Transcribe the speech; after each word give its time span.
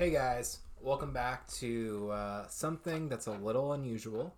Hey 0.00 0.08
guys, 0.08 0.60
welcome 0.80 1.12
back 1.12 1.46
to 1.58 2.08
uh, 2.10 2.46
something 2.48 3.10
that's 3.10 3.26
a 3.26 3.32
little 3.32 3.74
unusual. 3.74 4.34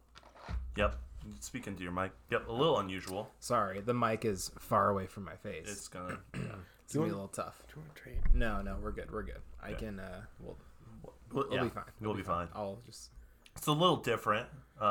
Yep. 0.76 0.96
Speaking 1.38 1.76
to 1.76 1.84
your 1.84 1.92
mic. 1.92 2.10
Yep. 2.32 2.48
A 2.48 2.52
little 2.52 2.80
unusual. 2.80 3.30
Sorry, 3.38 3.78
the 3.80 3.94
mic 3.94 4.24
is 4.24 4.50
far 4.58 4.90
away 4.90 5.06
from 5.06 5.22
my 5.24 5.36
face. 5.36 5.68
It's 5.70 5.86
gonna. 5.86 6.18
Yeah. 6.34 6.40
It's 6.84 6.94
gonna 6.94 7.06
be 7.06 7.12
a 7.12 7.14
little 7.14 7.28
tough. 7.28 7.62
Do 7.68 7.74
you 7.76 7.82
want 7.82 7.94
to 7.94 8.02
trade? 8.02 8.18
No, 8.34 8.60
no, 8.60 8.76
we're 8.82 8.90
good. 8.90 9.12
We're 9.12 9.22
good. 9.22 9.38
I 9.62 9.68
Okay. 9.68 9.86
can. 9.86 10.00
Uh, 10.00 10.22
we'll, 10.40 10.56
Well, 11.04 11.14
we'll 11.48 11.54
yeah, 11.54 11.62
be 11.62 11.68
fine. 11.68 11.84
We'll 12.00 12.14
be 12.14 12.24
fine. 12.24 12.48
I'll 12.56 12.80
just. 12.84 13.10
It's 13.56 13.68
a 13.68 13.72
little 13.72 13.98
different. 13.98 14.48
Uh, 14.80 14.84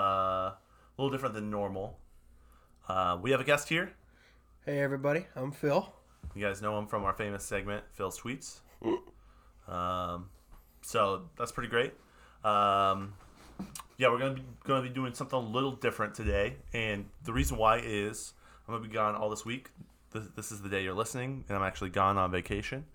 a 0.53 0.57
little 0.97 1.11
different 1.11 1.35
than 1.35 1.49
normal. 1.51 1.99
Uh, 2.87 3.17
we 3.21 3.31
have 3.31 3.41
a 3.41 3.43
guest 3.43 3.67
here. 3.67 3.91
Hey 4.65 4.79
everybody, 4.79 5.25
I'm 5.35 5.51
Phil. 5.51 5.93
You 6.33 6.45
guys 6.47 6.61
know 6.61 6.79
him 6.79 6.87
from 6.87 7.03
our 7.03 7.11
famous 7.13 7.43
segment, 7.43 7.83
Phil's 7.91 8.17
Tweets. 8.17 8.61
Um, 9.67 10.29
so 10.81 11.23
that's 11.37 11.51
pretty 11.51 11.69
great. 11.69 11.93
Um, 12.43 13.13
yeah, 13.97 14.09
we're 14.09 14.19
gonna 14.19 14.33
be 14.33 14.43
gonna 14.63 14.81
be 14.81 14.89
doing 14.89 15.13
something 15.13 15.37
a 15.37 15.41
little 15.41 15.73
different 15.73 16.15
today, 16.15 16.57
and 16.73 17.05
the 17.23 17.33
reason 17.33 17.57
why 17.57 17.77
is 17.77 18.33
I'm 18.67 18.73
gonna 18.73 18.87
be 18.87 18.93
gone 18.93 19.15
all 19.15 19.29
this 19.29 19.45
week. 19.45 19.69
This, 20.11 20.23
this 20.35 20.51
is 20.51 20.61
the 20.61 20.69
day 20.69 20.83
you're 20.83 20.93
listening, 20.93 21.45
and 21.47 21.57
I'm 21.57 21.63
actually 21.63 21.91
gone 21.91 22.17
on 22.17 22.31
vacation. 22.31 22.85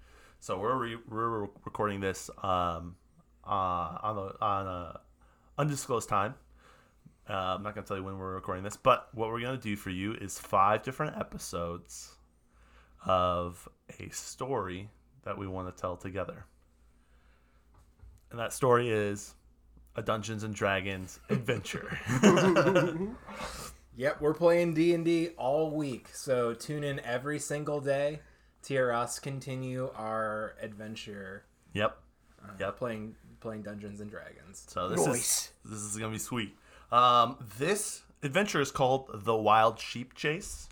So 0.41 0.59
we're 0.59 0.77
re- 0.77 0.99
we're 1.09 1.49
recording 1.65 2.01
this 2.01 2.29
um, 2.43 2.97
uh, 3.47 3.99
on 4.03 4.19
a 4.19 4.45
on 4.45 4.67
a 4.67 5.01
undisclosed 5.59 6.09
time. 6.09 6.35
Uh, 7.29 7.57
I'm 7.57 7.63
not 7.63 7.75
gonna 7.75 7.87
tell 7.87 7.97
you 7.97 8.05
when 8.05 8.19
we're 8.19 8.35
recording 8.35 8.65
this, 8.65 8.77
but 8.77 9.09
what 9.13 9.31
we're 9.31 9.41
gonna 9.41 9.57
do 9.57 9.77
for 9.77 9.91
you 9.91 10.15
is 10.15 10.39
five 10.39 10.83
different 10.83 11.17
episodes 11.17 12.17
of 13.05 13.69
a 14.01 14.09
story 14.11 14.91
that 15.25 15.39
we 15.39 15.47
want 15.47 15.75
to 15.75 15.81
tell 15.81 15.97
together. 15.97 16.45
And 18.31 18.39
that 18.41 18.53
story 18.53 18.91
is 18.91 19.35
a 19.95 20.03
Dungeons 20.03 20.43
and 20.43 20.55
Dragons 20.55 21.21
adventure. 21.31 21.99
Yep, 23.99 24.21
we're 24.21 24.35
playing 24.35 24.75
D 24.75 24.93
and 24.93 25.07
D 25.07 25.31
all 25.39 25.71
week, 25.71 26.09
so 26.13 26.53
tune 26.53 26.85
in 26.85 27.01
every 27.01 27.39
single 27.39 27.81
day 27.81 28.21
to 28.65 28.75
hear 28.75 28.93
us 28.93 29.19
continue 29.19 29.91
our 29.97 30.55
adventure. 30.61 31.45
yep. 31.73 31.97
Uh, 32.45 32.49
Yep. 32.61 32.77
Playing 32.77 33.15
playing 33.41 33.63
Dungeons 33.63 34.01
and 34.03 34.11
Dragons. 34.11 34.67
So 34.69 34.91
this 34.91 35.07
Nice. 35.07 35.15
is 35.17 35.51
this 35.65 35.79
is 35.81 35.97
gonna 35.97 36.13
be 36.13 36.19
sweet. 36.19 36.55
Um, 36.93 37.39
this 37.59 38.03
adventure 38.23 38.61
is 38.61 38.71
called 38.71 39.09
the 39.25 39.35
Wild 39.35 39.81
Sheep 39.81 40.13
Chase. 40.15 40.69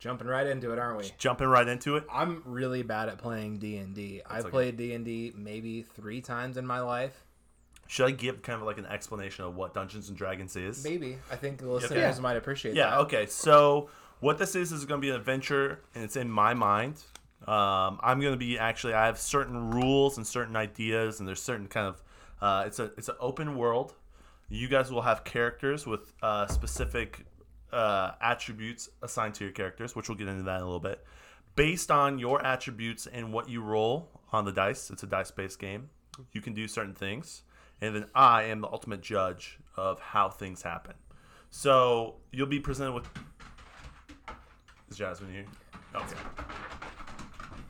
Jumping 0.00 0.26
right 0.28 0.46
into 0.46 0.72
it, 0.72 0.78
aren't 0.78 0.96
we? 0.98 1.12
Jumping 1.18 1.46
right 1.46 1.68
into 1.68 1.96
it. 1.96 2.04
I'm 2.10 2.42
really 2.46 2.82
bad 2.82 3.10
at 3.10 3.18
playing 3.18 3.58
D 3.58 3.76
and 3.76 3.94
D. 3.94 4.22
I've 4.26 4.40
okay. 4.44 4.50
played 4.50 4.76
D 4.78 4.94
and 4.94 5.04
D 5.04 5.32
maybe 5.36 5.82
three 5.82 6.22
times 6.22 6.56
in 6.56 6.66
my 6.66 6.80
life. 6.80 7.24
Should 7.86 8.06
I 8.06 8.10
give 8.12 8.40
kind 8.40 8.58
of 8.60 8.66
like 8.66 8.78
an 8.78 8.86
explanation 8.86 9.44
of 9.44 9.56
what 9.56 9.74
Dungeons 9.74 10.08
and 10.08 10.16
Dragons 10.16 10.56
is? 10.56 10.82
Maybe 10.84 11.18
I 11.30 11.36
think 11.36 11.58
the 11.58 11.68
listeners 11.68 12.16
Yeah. 12.16 12.20
might 12.22 12.36
appreciate 12.38 12.74
Yeah. 12.74 12.90
that. 12.90 12.98
Okay. 13.00 13.26
So 13.26 13.90
what 14.20 14.38
this 14.38 14.54
is 14.54 14.72
is 14.72 14.86
going 14.86 15.00
to 15.00 15.04
be 15.04 15.10
an 15.10 15.16
adventure, 15.16 15.80
and 15.94 16.02
it's 16.02 16.16
in 16.16 16.30
my 16.30 16.54
mind. 16.54 17.02
Um, 17.46 17.98
I'm 18.02 18.20
going 18.20 18.32
to 18.32 18.38
be 18.38 18.58
actually. 18.58 18.94
I 18.94 19.06
have 19.06 19.18
certain 19.18 19.70
rules 19.70 20.16
and 20.16 20.26
certain 20.26 20.56
ideas, 20.56 21.20
and 21.20 21.28
there's 21.28 21.42
certain 21.42 21.68
kind 21.68 21.86
of. 21.86 22.02
Uh, 22.40 22.64
it's 22.66 22.78
a 22.78 22.84
it's 22.96 23.08
an 23.08 23.16
open 23.20 23.56
world. 23.56 23.94
You 24.48 24.66
guys 24.68 24.90
will 24.90 25.02
have 25.02 25.24
characters 25.24 25.86
with 25.86 26.12
uh, 26.22 26.46
specific 26.46 27.24
uh, 27.72 28.12
attributes 28.20 28.88
assigned 29.02 29.34
to 29.34 29.44
your 29.44 29.52
characters, 29.52 29.94
which 29.96 30.08
we'll 30.08 30.18
get 30.18 30.28
into 30.28 30.42
that 30.44 30.56
in 30.56 30.62
a 30.62 30.64
little 30.64 30.80
bit. 30.80 31.04
Based 31.56 31.90
on 31.90 32.18
your 32.18 32.44
attributes 32.44 33.06
and 33.06 33.32
what 33.32 33.48
you 33.48 33.60
roll 33.62 34.08
on 34.32 34.44
the 34.44 34.52
dice, 34.52 34.90
it's 34.90 35.02
a 35.02 35.06
dice 35.06 35.30
based 35.30 35.58
game. 35.58 35.90
You 36.32 36.40
can 36.40 36.54
do 36.54 36.68
certain 36.68 36.94
things, 36.94 37.42
and 37.80 37.94
then 37.94 38.06
I 38.14 38.44
am 38.44 38.60
the 38.60 38.68
ultimate 38.68 39.00
judge 39.00 39.58
of 39.76 40.00
how 40.00 40.28
things 40.28 40.62
happen. 40.62 40.94
So 41.50 42.16
you'll 42.32 42.46
be 42.46 42.60
presented 42.60 42.92
with. 42.92 43.08
Is 44.88 44.96
Jasmine 44.96 45.32
here? 45.32 45.46
Okay. 45.94 46.16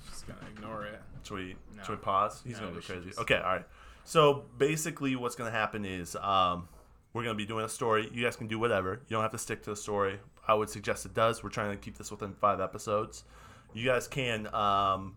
Just 0.08 0.26
gonna 0.26 0.40
ignore 0.54 0.86
it. 0.86 1.00
Should 1.22 1.34
we, 1.36 1.56
No. 1.76 1.82
should 1.82 1.90
we 1.98 2.02
pause? 2.04 2.42
He's 2.44 2.54
No, 2.56 2.68
gonna 2.68 2.80
go 2.80 2.80
crazy. 2.86 3.06
just- 3.08 3.18
Okay, 3.20 3.36
all 3.36 3.42
right. 3.56 3.66
So 4.04 4.46
basically, 4.58 5.16
what's 5.16 5.36
gonna 5.36 5.50
happen 5.50 5.84
is 5.84 6.16
um, 6.16 6.68
we're 7.12 7.24
gonna 7.24 7.34
be 7.34 7.46
doing 7.46 7.64
a 7.64 7.68
story. 7.68 8.08
You 8.12 8.24
guys 8.24 8.36
can 8.36 8.46
do 8.46 8.58
whatever. 8.58 9.00
You 9.08 9.16
don't 9.16 9.22
have 9.22 9.32
to 9.32 9.38
stick 9.38 9.62
to 9.64 9.70
the 9.70 9.76
story. 9.76 10.18
I 10.46 10.54
would 10.54 10.70
suggest 10.70 11.06
it 11.06 11.14
does. 11.14 11.42
We're 11.42 11.50
trying 11.50 11.70
to 11.70 11.76
keep 11.76 11.96
this 11.98 12.10
within 12.10 12.34
five 12.34 12.60
episodes. 12.60 13.24
You 13.72 13.84
guys 13.86 14.08
can 14.08 14.52
um, 14.54 15.16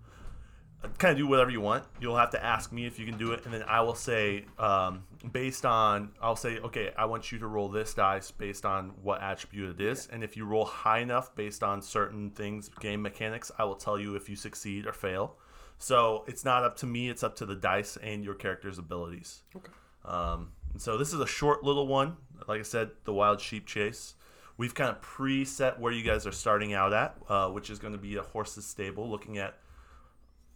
kind 0.98 1.12
of 1.12 1.18
do 1.18 1.28
whatever 1.28 1.50
you 1.50 1.62
want. 1.62 1.86
You'll 2.00 2.18
have 2.18 2.32
to 2.32 2.44
ask 2.44 2.72
me 2.72 2.86
if 2.86 3.00
you 3.00 3.06
can 3.06 3.18
do 3.18 3.32
it, 3.32 3.46
and 3.46 3.54
then 3.54 3.64
I 3.64 3.82
will 3.82 3.96
say, 3.96 4.46
um, 4.60 5.04
based 5.32 5.66
on, 5.66 6.12
I'll 6.22 6.36
say, 6.36 6.60
okay, 6.60 6.92
I 6.98 7.06
want 7.06 7.32
you 7.32 7.40
to 7.40 7.48
roll 7.48 7.70
this 7.70 7.94
dice 7.94 8.32
based 8.32 8.66
on 8.66 8.92
what 9.02 9.22
attribute 9.22 9.80
it 9.80 9.82
is, 9.82 10.08
and 10.08 10.24
if 10.24 10.36
you 10.36 10.46
roll 10.46 10.66
high 10.66 11.00
enough 11.00 11.36
based 11.36 11.64
on 11.64 11.82
certain 11.82 12.32
things, 12.32 12.70
game 12.80 13.02
mechanics, 13.02 13.52
I 13.58 13.64
will 13.64 13.76
tell 13.76 14.00
you 14.00 14.16
if 14.16 14.30
you 14.30 14.36
succeed 14.36 14.86
or 14.86 14.94
fail. 14.94 15.38
So 15.78 16.24
it's 16.28 16.46
not 16.46 16.64
up 16.64 16.78
to 16.78 16.86
me; 16.86 17.10
it's 17.10 17.24
up 17.24 17.36
to 17.38 17.46
the 17.46 17.56
dice 17.56 17.98
and 17.98 18.24
your 18.24 18.36
character's 18.36 18.78
abilities. 18.78 19.42
Okay. 19.56 19.72
Um, 20.06 20.52
and 20.74 20.82
so 20.82 20.98
this 20.98 21.14
is 21.14 21.20
a 21.20 21.28
short 21.28 21.64
little 21.64 21.88
one. 21.88 22.18
Like 22.48 22.60
I 22.60 22.64
said, 22.64 22.92
the 23.06 23.14
wild 23.14 23.40
sheep 23.40 23.66
chase. 23.66 24.16
We've 24.58 24.74
kind 24.76 24.90
of 24.92 25.02
preset 25.02 25.80
where 25.80 25.92
you 25.92 26.04
guys 26.04 26.28
are 26.28 26.32
starting 26.32 26.74
out 26.74 26.94
at, 26.94 27.16
uh, 27.30 27.50
which 27.50 27.70
is 27.70 27.80
going 27.80 27.94
to 27.94 28.00
be 28.00 28.18
a 28.18 28.22
horse's 28.22 28.66
stable, 28.66 29.10
looking 29.10 29.38
at 29.40 29.56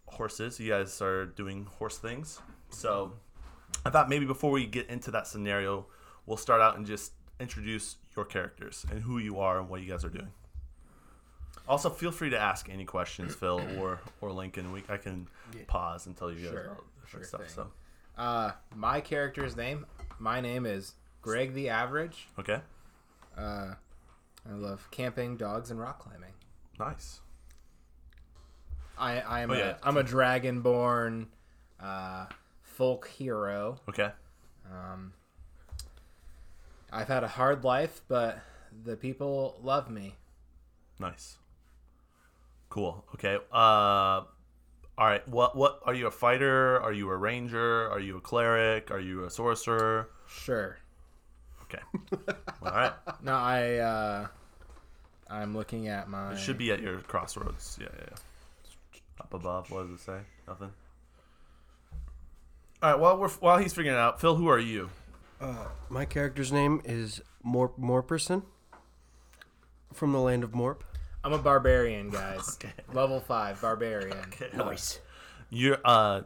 horses. 0.05 0.59
You 0.59 0.69
guys 0.69 1.01
are 1.01 1.25
doing 1.25 1.65
horse 1.79 1.97
things. 1.97 2.39
So 2.69 3.13
I 3.85 3.89
thought 3.89 4.07
maybe 4.09 4.25
before 4.25 4.51
we 4.51 4.65
get 4.65 4.87
into 4.89 5.11
that 5.11 5.25
scenario, 5.27 5.87
we'll 6.25 6.37
start 6.37 6.61
out 6.61 6.77
and 6.77 6.85
just 6.85 7.13
introduce 7.39 7.95
your 8.15 8.25
characters 8.25 8.85
and 8.91 9.01
who 9.01 9.17
you 9.17 9.39
are 9.39 9.59
and 9.59 9.69
what 9.69 9.81
you 9.81 9.89
guys 9.89 10.03
are 10.05 10.09
doing. 10.09 10.29
Also, 11.67 11.89
feel 11.89 12.11
free 12.11 12.29
to 12.29 12.39
ask 12.39 12.69
any 12.69 12.85
questions, 12.85 13.35
Phil 13.35 13.61
or 13.79 13.99
or 14.21 14.31
Lincoln. 14.31 14.71
We 14.71 14.83
I 14.89 14.97
can 14.97 15.27
Yeah. 15.53 15.61
pause 15.67 16.05
and 16.05 16.15
tell 16.15 16.31
you 16.31 16.39
guys 16.41 16.49
Sure, 16.51 16.63
about 16.65 16.83
sure 17.09 17.23
stuff. 17.23 17.41
thing. 17.41 17.49
So 17.55 17.71
Uh, 18.17 18.51
my 18.75 19.01
character's 19.01 19.55
name. 19.55 19.85
My 20.19 20.41
name 20.41 20.65
is 20.65 20.93
Greg 21.21 21.53
the 21.53 21.69
Average. 21.69 22.27
okay, 22.39 22.61
Uh, 23.37 23.75
I 24.49 24.53
love 24.53 24.87
camping, 24.91 25.37
dogs, 25.37 25.69
and 25.69 25.79
rock 25.79 25.99
climbing. 25.99 26.33
nice. 26.79 27.21
I 28.97 29.19
I 29.19 29.41
am 29.41 29.51
Oh, 29.51 29.53
a 29.53 29.57
yeah. 29.57 29.77
am 29.83 29.97
a 29.97 30.03
dragonborn 30.03 31.27
uh, 31.79 32.25
folk 32.63 33.07
hero. 33.09 33.79
Okay, 33.89 34.11
Um, 34.71 35.13
I've 36.91 37.07
had 37.07 37.23
a 37.23 37.27
hard 37.27 37.63
life, 37.63 38.01
but 38.07 38.39
the 38.83 38.95
people 38.97 39.59
love 39.61 39.89
me. 39.89 40.15
nice. 40.99 41.37
Cool. 42.69 43.05
Okay. 43.13 43.37
Uh, 43.51 44.23
all 44.97 45.05
right. 45.05 45.27
What 45.27 45.55
what 45.55 45.79
are 45.85 45.93
you 45.93 46.07
a 46.07 46.11
fighter? 46.11 46.81
Are 46.81 46.91
you 46.91 47.09
a 47.09 47.15
ranger? 47.15 47.89
Are 47.89 47.99
you 47.99 48.17
a 48.17 48.21
cleric? 48.21 48.89
Are 48.89 48.99
you 48.99 49.25
a 49.25 49.29
sorcerer? 49.29 50.09
Sure. 50.27 50.77
Okay. 51.63 51.83
all 52.63 52.71
right. 52.71 52.93
No, 53.21 53.33
I 53.33 53.75
uh, 53.75 54.27
I'm 55.29 55.55
looking 55.55 55.87
at 55.87 56.09
my. 56.09 56.33
It 56.33 56.39
should 56.39 56.57
be 56.57 56.71
at 56.71 56.81
your 56.81 56.99
crossroads. 57.01 57.77
Yeah, 57.79 57.87
yeah, 57.97 58.05
yeah. 58.09 58.99
Up 59.21 59.33
above. 59.33 59.69
What 59.69 59.83
does 59.87 59.99
it 59.99 60.03
say? 60.03 60.19
Nothing. 60.47 60.71
All 62.81 62.91
right. 62.91 62.99
While 62.99 63.17
we're 63.17 63.29
while 63.29 63.57
he's 63.59 63.73
figuring 63.73 63.97
it 63.97 63.99
out, 63.99 64.19
Phil, 64.19 64.35
who 64.35 64.47
are 64.47 64.59
you? 64.59 64.89
Uh, 65.39 65.67
my 65.89 66.05
character's 66.05 66.51
name 66.51 66.81
is 66.83 67.21
Morp 67.45 67.77
Morperson 67.79 68.43
from 69.93 70.11
the 70.11 70.19
land 70.19 70.43
of 70.43 70.51
Morp. 70.53 70.81
I'm 71.27 71.33
a 71.33 71.37
barbarian, 71.39 72.09
guys. 72.09 72.55
Okay. 72.55 72.71
Level 72.93 73.19
five 73.19 73.59
barbarian. 73.59 74.17
Nice. 74.55 75.01
You're 75.49 75.77
uh, 75.83 76.21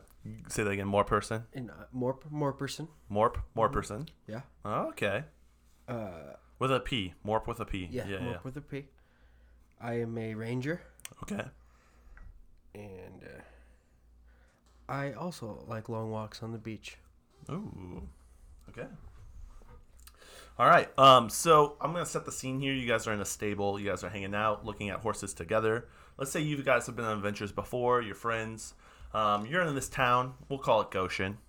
say 0.48 0.62
that 0.62 0.70
again. 0.70 0.86
More 0.86 1.04
person. 1.04 1.46
And 1.56 1.72
uh, 1.72 1.86
Morp 1.96 2.22
Morperson. 2.32 2.88
Morp. 3.12 3.38
More 3.56 3.68
person. 3.68 4.08
Yeah. 4.28 4.42
Oh, 4.64 4.90
okay. 4.90 5.24
Uh, 5.88 6.36
With 6.60 6.72
a 6.72 6.80
P. 6.80 7.16
Morp 7.26 7.48
with 7.48 7.60
a 7.60 7.66
P. 7.66 7.88
yeah. 7.90 8.06
Yeah. 8.08 8.18
Morp 8.18 8.32
yeah. 8.32 8.38
with 8.44 8.58
a 8.58 8.62
P. 8.62 8.86
I 9.82 10.02
am 10.02 10.16
a 10.20 10.36
ranger, 10.36 10.82
Okay. 11.24 11.46
and 12.76 13.24
uh, 13.24 13.42
I 14.88 15.14
also 15.14 15.66
like 15.68 15.90
long 15.90 16.12
walks 16.12 16.44
on 16.44 16.52
the 16.52 16.60
beach. 16.60 16.98
Ooh. 17.50 18.08
Okay. 18.70 18.86
All 20.62 20.68
right. 20.68 20.88
Um. 21.00 21.28
So 21.28 21.76
I'm 21.82 21.92
gonna 21.92 22.06
set 22.06 22.24
the 22.24 22.32
scene 22.32 22.60
here. 22.60 22.72
You 22.72 22.88
guys 22.88 23.08
are 23.08 23.14
in 23.14 23.20
a 23.20 23.26
stable. 23.26 23.80
You 23.80 23.90
guys 23.90 24.04
are 24.04 24.10
hanging 24.10 24.36
out, 24.36 24.64
looking 24.64 24.90
at 24.90 25.00
horses 25.00 25.34
together. 25.34 25.88
Let's 26.20 26.30
say 26.30 26.42
you 26.42 26.62
guys 26.62 26.86
have 26.86 26.96
been 26.96 27.04
on 27.04 27.18
adventures 27.18 27.52
before. 27.52 28.04
You're 28.04 28.14
friends. 28.14 28.76
Um. 29.12 29.48
You're 29.48 29.64
in 29.64 29.74
this 29.74 29.90
town. 29.90 30.36
We'll 30.50 30.60
call 30.60 30.82
it 30.82 30.92
Goshen. 30.92 31.40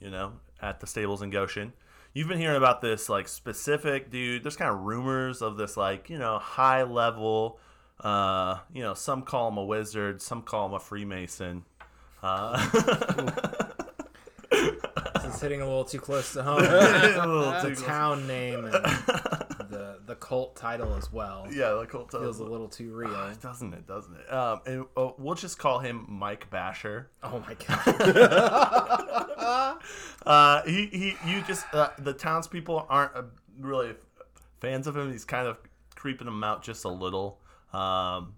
You 0.00 0.10
know, 0.10 0.32
at 0.60 0.80
the 0.80 0.88
stables 0.88 1.22
in 1.22 1.30
Goshen. 1.30 1.72
You've 2.14 2.26
been 2.26 2.40
hearing 2.40 2.56
about 2.56 2.80
this 2.80 3.08
like 3.08 3.28
specific 3.28 4.10
dude. 4.10 4.42
There's 4.42 4.56
kind 4.56 4.72
of 4.72 4.80
rumors 4.80 5.40
of 5.40 5.56
this 5.56 5.76
like 5.76 6.10
you 6.10 6.18
know 6.18 6.40
high 6.40 6.82
level. 6.82 7.60
Uh. 8.00 8.58
You 8.74 8.82
know, 8.82 8.94
some 8.94 9.22
call 9.22 9.46
him 9.50 9.56
a 9.56 9.64
wizard. 9.64 10.20
Some 10.20 10.42
call 10.42 10.66
him 10.66 10.72
a 10.72 10.80
Freemason. 10.80 11.64
Uh, 12.22 12.58
This 15.38 15.44
is 15.44 15.50
hitting 15.50 15.62
a 15.62 15.66
little 15.66 15.84
too 15.84 16.00
close 16.00 16.32
to 16.32 16.42
home. 16.42 16.58
a 16.64 17.26
little 17.26 17.52
the 17.52 17.60
too 17.60 17.74
close. 17.76 17.82
town 17.82 18.26
name 18.26 18.64
and 18.64 18.74
the 18.74 20.00
the 20.04 20.16
cult 20.16 20.56
title 20.56 20.96
as 20.96 21.12
well. 21.12 21.46
yeah, 21.52 21.70
the 21.74 21.86
cult 21.86 22.10
title 22.10 22.26
Feels 22.26 22.40
a 22.40 22.44
little 22.44 22.66
too 22.66 22.92
real. 22.92 23.14
It 23.28 23.40
doesn't 23.40 23.72
it? 23.72 23.86
Doesn't 23.86 24.16
it? 24.16 24.32
Um, 24.32 24.60
and 24.66 24.86
uh, 24.96 25.10
we'll 25.16 25.36
just 25.36 25.56
call 25.56 25.78
him 25.78 26.06
Mike 26.08 26.50
Bashor. 26.50 27.04
Oh 27.22 27.40
my 27.46 27.54
god. 27.54 27.88
Uh, 30.26 30.62
he, 30.64 30.86
he, 30.86 31.14
you 31.30 31.40
just 31.42 31.64
uh, 31.72 31.90
the 31.98 32.12
townspeople 32.12 32.86
aren't 32.90 33.14
uh, 33.14 33.22
really 33.60 33.94
fans 34.60 34.88
of 34.88 34.96
him. 34.96 35.10
He's 35.12 35.24
kind 35.24 35.46
of 35.46 35.56
creeping 35.94 36.26
them 36.26 36.42
out 36.42 36.62
just 36.62 36.84
a 36.84 36.88
little. 36.88 37.38
Um, 37.72 38.34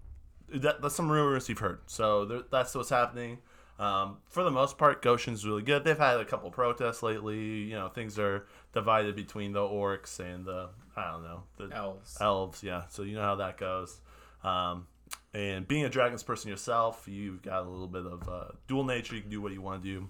that, 0.53 0.81
that's 0.81 0.95
some 0.95 1.11
rumors 1.11 1.49
you've 1.49 1.57
heard. 1.57 1.79
So 1.87 2.25
there, 2.25 2.41
that's 2.51 2.75
what's 2.75 2.89
happening. 2.89 3.39
Um, 3.81 4.17
for 4.29 4.43
the 4.43 4.51
most 4.51 4.77
part, 4.77 5.01
Goshen's 5.01 5.43
really 5.43 5.63
good. 5.63 5.83
They've 5.83 5.97
had 5.97 6.19
a 6.19 6.25
couple 6.25 6.51
protests 6.51 7.01
lately. 7.01 7.39
You 7.39 7.73
know, 7.73 7.87
things 7.87 8.19
are 8.19 8.45
divided 8.73 9.15
between 9.15 9.53
the 9.53 9.59
orcs 9.59 10.19
and 10.19 10.45
the 10.45 10.69
I 10.95 11.11
don't 11.11 11.23
know 11.23 11.43
the 11.57 11.75
Elves. 11.75 12.17
Elves, 12.21 12.63
yeah. 12.63 12.83
So 12.89 13.01
you 13.01 13.15
know 13.15 13.23
how 13.23 13.37
that 13.37 13.57
goes. 13.57 13.99
Um, 14.43 14.85
and 15.33 15.67
being 15.67 15.83
a 15.83 15.89
dragons 15.89 16.21
person 16.21 16.51
yourself, 16.51 17.07
you've 17.07 17.41
got 17.41 17.65
a 17.65 17.67
little 17.67 17.87
bit 17.87 18.05
of 18.05 18.29
uh, 18.29 18.43
dual 18.67 18.83
nature. 18.83 19.15
You 19.15 19.21
can 19.21 19.31
do 19.31 19.41
what 19.41 19.51
you 19.51 19.63
want 19.63 19.81
to 19.81 19.89
do. 19.89 20.09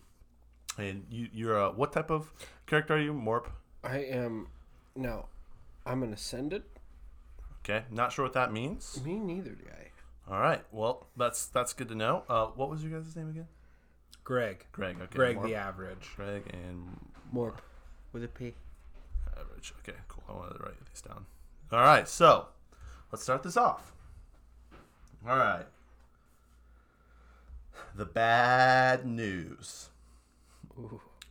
And 0.78 1.06
you, 1.10 1.30
you're 1.32 1.58
a 1.58 1.72
what 1.72 1.94
type 1.94 2.12
of 2.12 2.34
character 2.66 2.96
are 2.96 3.00
you? 3.00 3.14
Morp. 3.14 3.46
I 3.86 4.00
am 4.00 4.48
now. 4.98 5.28
I'm 5.86 6.04
an 6.04 6.12
ascendant. 6.12 6.66
Okay, 7.64 7.86
not 7.90 8.12
sure 8.12 8.26
what 8.26 8.34
that 8.34 8.52
means. 8.52 9.00
Me 9.06 9.18
neither, 9.18 9.52
guy. 9.52 9.92
All 10.30 10.42
right, 10.42 10.64
well 10.74 11.08
that's 11.16 11.46
that's 11.46 11.72
good 11.72 11.88
to 11.88 11.96
know. 11.96 12.24
Uh, 12.28 12.48
what 12.48 12.70
was 12.70 12.84
your 12.84 13.00
guys' 13.00 13.16
name 13.16 13.30
again? 13.30 13.48
Greg. 14.24 14.66
Greg. 14.72 14.98
Okay. 15.02 15.16
Greg 15.16 15.38
Morp. 15.38 15.44
the 15.44 15.56
average. 15.56 16.10
Greg 16.16 16.44
and 16.54 17.00
Morp 17.34 17.56
with 18.14 18.24
a 18.24 18.28
P. 18.28 18.54
average. 19.40 19.74
Okay, 19.80 19.98
cool. 20.08 20.24
I 20.30 20.34
wanted 20.34 20.58
to 20.58 20.64
write 20.64 20.86
these 20.92 21.02
down. 21.02 21.26
All 21.72 21.80
right, 21.80 22.08
so 22.08 22.48
let's 23.12 23.24
start 23.24 23.44
this 23.44 23.58
off. 23.58 23.94
All 25.28 25.38
right. 25.38 25.66
The 27.96 28.06
bad 28.06 29.06
news. 29.06 29.90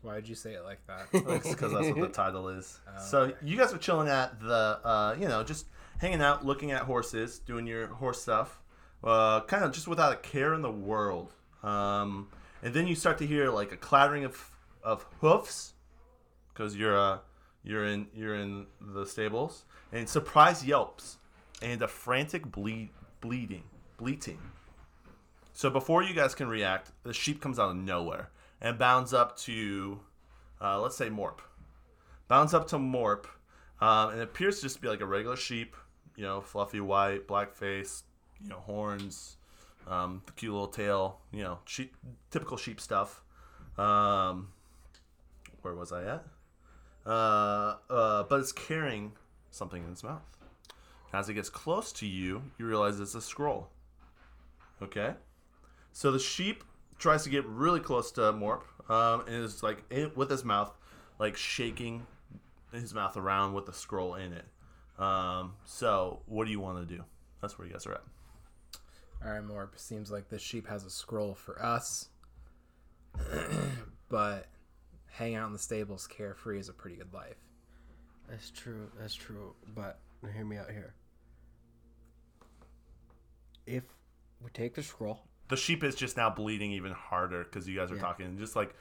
Why 0.02 0.14
did 0.14 0.28
you 0.28 0.34
say 0.34 0.54
it 0.54 0.64
like 0.64 0.80
that? 0.86 1.10
because 1.12 1.72
that's 1.72 1.88
what 1.88 2.00
the 2.00 2.08
title 2.08 2.48
is. 2.48 2.80
so 3.08 3.32
you 3.42 3.56
guys 3.56 3.72
are 3.72 3.78
chilling 3.78 4.08
at 4.08 4.40
the, 4.40 4.80
uh, 4.82 5.16
you 5.18 5.28
know, 5.28 5.42
just 5.42 5.66
hanging 5.98 6.22
out, 6.22 6.44
looking 6.44 6.70
at 6.70 6.82
horses, 6.82 7.38
doing 7.38 7.66
your 7.66 7.88
horse 7.88 8.20
stuff, 8.20 8.60
uh, 9.04 9.42
kind 9.42 9.64
of 9.64 9.72
just 9.72 9.88
without 9.88 10.12
a 10.12 10.16
care 10.16 10.54
in 10.54 10.62
the 10.62 10.70
world. 10.70 11.32
Um, 11.62 12.28
and 12.62 12.74
then 12.74 12.86
you 12.86 12.94
start 12.94 13.18
to 13.18 13.26
hear 13.26 13.50
like 13.50 13.72
a 13.72 13.76
clattering 13.76 14.24
of 14.24 14.50
of 14.82 15.06
hoofs, 15.20 15.74
because 16.52 16.76
you're 16.76 16.98
uh, 16.98 17.18
you're 17.62 17.86
in 17.86 18.06
you're 18.14 18.34
in 18.34 18.66
the 18.80 19.04
stables, 19.06 19.64
and 19.92 20.08
surprise 20.08 20.64
yelps, 20.64 21.18
and 21.62 21.82
a 21.82 21.88
frantic 21.88 22.50
bleed 22.50 22.90
bleeding 23.20 23.64
bleating. 23.98 24.38
So 25.52 25.68
before 25.68 26.02
you 26.02 26.14
guys 26.14 26.34
can 26.34 26.48
react, 26.48 26.92
the 27.02 27.12
sheep 27.12 27.42
comes 27.42 27.58
out 27.58 27.70
of 27.70 27.76
nowhere 27.76 28.30
and 28.62 28.78
bounds 28.78 29.12
up 29.12 29.36
to, 29.38 30.00
uh, 30.60 30.80
let's 30.80 30.96
say 30.96 31.10
Morp. 31.10 31.40
Bounds 32.28 32.54
up 32.54 32.66
to 32.68 32.76
Morp, 32.76 33.26
um, 33.80 34.10
and 34.10 34.20
appears 34.20 34.56
to 34.56 34.62
just 34.62 34.80
be 34.80 34.88
like 34.88 35.02
a 35.02 35.06
regular 35.06 35.36
sheep, 35.36 35.76
you 36.16 36.22
know, 36.24 36.40
fluffy 36.40 36.80
white, 36.80 37.26
black 37.26 37.52
face, 37.52 38.04
you 38.42 38.48
know, 38.48 38.60
horns, 38.60 39.36
um, 39.86 40.22
the 40.26 40.32
cute 40.32 40.52
little 40.52 40.68
tail, 40.68 41.20
you 41.32 41.42
know, 41.42 41.58
sheep, 41.64 41.94
typical 42.30 42.56
sheep 42.56 42.80
stuff. 42.80 43.22
Um, 43.78 44.48
where 45.62 45.74
was 45.74 45.92
I 45.92 46.04
at? 46.04 46.24
Uh, 47.06 47.76
uh, 47.88 48.22
but 48.24 48.40
it's 48.40 48.52
carrying 48.52 49.12
something 49.50 49.82
in 49.82 49.90
its 49.90 50.02
mouth. 50.02 50.22
As 51.12 51.28
it 51.28 51.34
gets 51.34 51.48
close 51.48 51.92
to 51.94 52.06
you, 52.06 52.42
you 52.58 52.66
realize 52.66 53.00
it's 53.00 53.14
a 53.14 53.20
scroll. 53.20 53.68
Okay? 54.82 55.14
So 55.92 56.10
the 56.10 56.18
sheep 56.18 56.62
tries 56.98 57.24
to 57.24 57.30
get 57.30 57.44
really 57.46 57.80
close 57.80 58.12
to 58.12 58.20
Morp, 58.32 58.62
um, 58.88 59.22
and 59.26 59.44
is 59.44 59.62
like 59.62 59.82
in, 59.90 60.12
with 60.14 60.30
his 60.30 60.44
mouth, 60.44 60.72
like 61.18 61.36
shaking 61.36 62.06
his 62.72 62.94
mouth 62.94 63.16
around 63.16 63.54
with 63.54 63.66
the 63.66 63.72
scroll 63.72 64.14
in 64.14 64.32
it. 64.32 64.44
Um, 64.98 65.54
so 65.64 66.20
what 66.26 66.44
do 66.44 66.50
you 66.50 66.60
want 66.60 66.86
to 66.86 66.94
do? 66.94 67.02
That's 67.40 67.58
where 67.58 67.66
you 67.66 67.72
guys 67.72 67.86
are 67.86 67.94
at. 67.94 68.02
All 69.24 69.30
right, 69.32 69.42
Morp. 69.46 69.78
Seems 69.78 70.10
like 70.10 70.28
this 70.28 70.42
sheep 70.42 70.66
has 70.68 70.84
a 70.84 70.90
scroll 70.90 71.34
for 71.34 71.62
us, 71.62 72.08
but 74.08 74.46
hang 75.10 75.34
out 75.34 75.46
in 75.46 75.52
the 75.52 75.58
stables 75.58 76.06
carefree 76.06 76.58
is 76.58 76.68
a 76.68 76.72
pretty 76.72 76.96
good 76.96 77.12
life. 77.12 77.36
That's 78.28 78.50
true. 78.50 78.88
That's 78.98 79.14
true. 79.14 79.54
But 79.74 79.98
hear 80.34 80.44
me 80.44 80.56
out 80.56 80.70
here. 80.70 80.94
If 83.66 83.84
we 84.42 84.50
take 84.50 84.74
the 84.74 84.82
scroll, 84.82 85.20
The 85.48 85.56
sheep 85.56 85.82
is 85.84 85.94
just 85.96 86.16
now 86.16 86.30
bleeding 86.30 86.72
even 86.72 86.92
harder 86.92 87.44
because 87.44 87.68
you 87.68 87.76
guys 87.76 87.90
are 87.90 87.96
Yeah. 87.96 88.00
talking, 88.00 88.38
just 88.38 88.54
like 88.56 88.74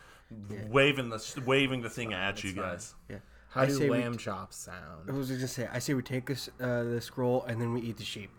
waving 0.69 1.09
the 1.09 1.43
waving 1.45 1.81
the 1.81 1.89
thing 1.89 2.13
at 2.13 2.43
you 2.43 2.53
fine. 2.53 2.63
guys. 2.63 2.95
yeah. 3.09 3.17
How 3.49 3.61
I 3.61 3.65
do 3.65 3.73
say 3.73 3.89
we- 3.89 3.97
lamb 3.97 4.17
chops 4.17 4.55
sound? 4.55 5.09
I 5.09 5.13
was 5.13 5.27
just 5.27 5.39
gonna 5.39 5.47
say. 5.47 5.67
I 5.71 5.79
say 5.79 5.95
we 5.95 6.03
take 6.03 6.27
this 6.27 6.47
uh, 6.61 6.83
the 6.83 7.01
scroll 7.01 7.43
and 7.45 7.59
then 7.59 7.73
we 7.73 7.81
eat 7.81 7.97
the 7.97 8.05
sheep. 8.05 8.29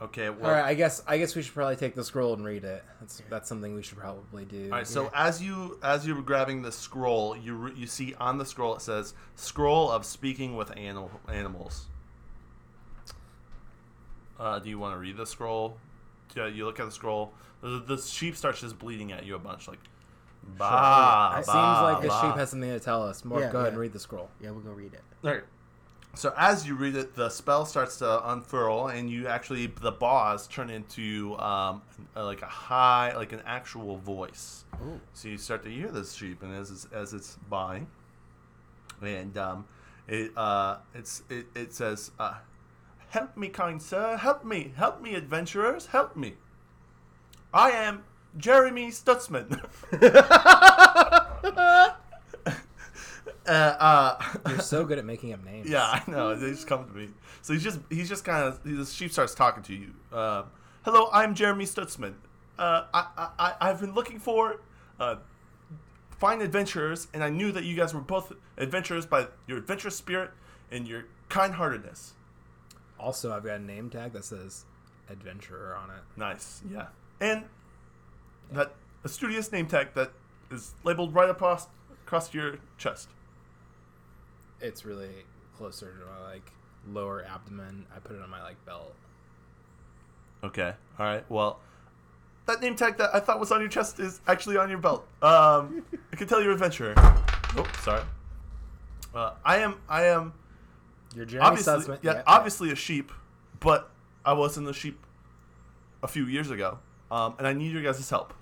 Okay, 0.00 0.30
well, 0.30 0.46
All 0.48 0.52
right, 0.52 0.64
I 0.64 0.74
guess 0.74 1.02
I 1.08 1.18
guess 1.18 1.34
we 1.34 1.42
should 1.42 1.54
probably 1.54 1.74
take 1.74 1.96
the 1.96 2.04
scroll 2.04 2.32
and 2.34 2.44
read 2.44 2.62
it. 2.62 2.84
That's 3.00 3.20
that's 3.28 3.48
something 3.48 3.74
we 3.74 3.82
should 3.82 3.98
probably 3.98 4.44
do. 4.44 4.66
All 4.66 4.78
right, 4.78 4.86
so 4.86 5.10
as 5.12 5.42
you 5.42 5.78
as 5.82 6.06
you're 6.06 6.22
grabbing 6.22 6.62
the 6.62 6.70
scroll, 6.70 7.36
you 7.36 7.54
re- 7.54 7.72
you 7.74 7.86
see 7.88 8.14
on 8.20 8.38
the 8.38 8.44
scroll 8.46 8.76
it 8.76 8.80
says 8.82 9.14
"Scroll 9.34 9.90
of 9.90 10.06
Speaking 10.06 10.56
with 10.56 10.76
Animal 10.76 11.10
Animals." 11.28 11.86
Uh, 14.38 14.58
do 14.60 14.68
you 14.70 14.78
want 14.78 14.94
to 14.94 14.98
read 14.98 15.16
the 15.16 15.26
scroll? 15.26 15.76
Yeah, 16.36 16.46
you 16.46 16.64
look 16.64 16.78
at 16.78 16.86
the 16.86 16.92
scroll. 16.92 17.32
The, 17.60 17.82
the 17.84 17.98
sheep 17.98 18.36
starts 18.36 18.60
just 18.60 18.78
bleeding 18.78 19.10
at 19.12 19.26
you 19.26 19.34
a 19.34 19.38
bunch, 19.38 19.66
like. 19.66 19.80
Bah, 20.56 21.34
It 21.36 21.40
It 21.40 21.46
bah, 21.46 21.52
seems 21.52 21.92
like 21.92 22.02
the 22.02 22.08
bah. 22.08 22.22
sheep 22.22 22.38
has 22.38 22.50
something 22.50 22.70
to 22.70 22.78
tell 22.80 23.02
us. 23.02 23.22
Morp, 23.22 23.40
Yeah, 23.40 23.50
go 23.50 23.58
ahead 23.58 23.66
yeah. 23.66 23.68
and 23.70 23.78
read 23.78 23.92
the 23.92 23.98
scroll. 23.98 24.30
Yeah, 24.40 24.50
we'll 24.52 24.60
go 24.60 24.70
read 24.70 24.94
it. 24.94 25.02
Okay. 25.26 25.44
So 26.14 26.34
as 26.36 26.66
you 26.66 26.74
read 26.74 26.96
it, 26.96 27.14
the 27.14 27.28
spell 27.28 27.64
starts 27.64 27.98
to 27.98 28.30
unfurl, 28.30 28.88
and 28.88 29.08
you 29.08 29.28
actually 29.28 29.66
the 29.66 29.92
boss 29.92 30.48
turn 30.48 30.68
into 30.68 31.38
um, 31.38 31.82
like 32.16 32.42
a 32.42 32.46
high, 32.46 33.14
like 33.14 33.32
an 33.32 33.42
actual 33.46 33.98
voice. 33.98 34.64
Ooh. 34.84 35.00
So 35.12 35.28
you 35.28 35.38
start 35.38 35.62
to 35.64 35.70
hear 35.70 35.88
this 35.88 36.14
sheep, 36.14 36.42
and 36.42 36.54
as 36.54 36.70
it's, 36.70 36.88
as 36.92 37.12
it's 37.12 37.36
buying, 37.48 37.86
and 39.00 39.36
um, 39.38 39.66
it 40.08 40.32
uh, 40.36 40.78
it's 40.94 41.22
it, 41.30 41.46
it 41.54 41.72
says, 41.72 42.10
uh, 42.18 42.34
"Help 43.10 43.36
me, 43.36 43.48
kind 43.48 43.80
sir, 43.80 44.16
help 44.16 44.44
me, 44.44 44.72
help 44.76 45.00
me, 45.00 45.14
adventurers, 45.14 45.86
help 45.86 46.16
me. 46.16 46.34
I 47.54 47.70
am 47.70 48.02
Jeremy 48.36 48.90
Stutzman." 48.90 49.60
uh, 53.48 53.76
uh, 53.78 54.36
You're 54.48 54.60
so 54.60 54.84
good 54.84 54.98
at 54.98 55.04
making 55.04 55.32
up 55.32 55.44
names. 55.44 55.68
yeah, 55.68 55.82
I 55.84 56.02
know. 56.10 56.34
They 56.36 56.50
just 56.50 56.66
come 56.66 56.86
to 56.86 56.92
me. 56.92 57.08
So 57.42 57.52
he's 57.52 57.64
just 57.64 57.80
he's 57.90 58.08
just 58.08 58.24
kind 58.24 58.44
of 58.44 58.62
the 58.62 58.84
sheep 58.84 59.12
starts 59.12 59.34
talking 59.34 59.62
to 59.64 59.74
you. 59.74 59.94
Uh, 60.12 60.44
Hello, 60.82 61.08
I'm 61.12 61.34
Jeremy 61.34 61.64
Stutzman. 61.64 62.14
Uh, 62.58 62.84
I, 62.94 63.28
I 63.38 63.54
I've 63.60 63.80
been 63.80 63.94
looking 63.94 64.18
for 64.18 64.60
uh, 64.98 65.16
fine 66.18 66.40
adventurers, 66.40 67.08
and 67.12 67.22
I 67.22 67.30
knew 67.30 67.52
that 67.52 67.64
you 67.64 67.76
guys 67.76 67.94
were 67.94 68.00
both 68.00 68.32
adventurers 68.56 69.06
by 69.06 69.26
your 69.46 69.58
adventurous 69.58 69.96
spirit 69.96 70.30
and 70.70 70.86
your 70.86 71.04
kind-heartedness. 71.28 72.14
Also, 72.98 73.32
I've 73.32 73.44
got 73.44 73.56
a 73.60 73.62
name 73.62 73.90
tag 73.90 74.12
that 74.12 74.24
says 74.24 74.64
adventurer 75.08 75.76
on 75.76 75.90
it. 75.90 76.02
Nice, 76.16 76.62
yeah, 76.70 76.86
and 77.20 77.44
that 78.52 78.74
a 79.04 79.08
studious 79.08 79.52
name 79.52 79.66
tag 79.66 79.88
that 79.94 80.12
is 80.50 80.74
labeled 80.84 81.14
right 81.14 81.30
across 81.30 81.66
across 82.06 82.32
your 82.34 82.56
chest. 82.78 83.08
It's 84.60 84.84
really 84.84 85.24
closer 85.56 85.86
to 85.92 86.06
my 86.06 86.30
like 86.30 86.52
lower 86.88 87.24
abdomen. 87.24 87.86
I 87.94 87.98
put 87.98 88.16
it 88.16 88.22
on 88.22 88.30
my 88.30 88.42
like 88.42 88.64
belt. 88.64 88.94
Okay. 90.42 90.72
All 90.98 91.06
right. 91.06 91.24
Well, 91.28 91.58
that 92.46 92.60
name 92.60 92.76
tag 92.76 92.96
that 92.98 93.14
I 93.14 93.20
thought 93.20 93.40
was 93.40 93.52
on 93.52 93.60
your 93.60 93.68
chest 93.68 93.98
is 94.00 94.20
actually 94.26 94.56
on 94.56 94.68
your 94.70 94.78
belt. 94.78 95.06
Um, 95.22 95.84
I 96.12 96.16
can 96.16 96.26
tell 96.28 96.40
you're 96.40 96.50
an 96.50 96.54
adventurer. 96.54 96.94
Oh, 96.96 97.66
sorry. 97.82 98.02
Uh, 99.14 99.34
I 99.44 99.58
am. 99.58 99.76
I 99.88 100.04
am 100.04 100.32
You're 101.14 101.24
Jeremy 101.24 101.46
obviously, 101.48 101.74
Sussman. 101.74 101.98
yeah, 102.02 102.22
obviously 102.26 102.70
a 102.70 102.74
sheep, 102.76 103.10
but 103.60 103.90
I 104.24 104.32
wasn't 104.34 104.68
a 104.68 104.72
sheep 104.72 104.98
a 106.02 106.08
few 106.08 106.26
years 106.26 106.50
ago, 106.50 106.78
um, 107.10 107.34
and 107.38 107.46
I 107.46 107.52
need 107.52 107.72
your 107.72 107.82
guys' 107.82 108.08
help. 108.08 108.34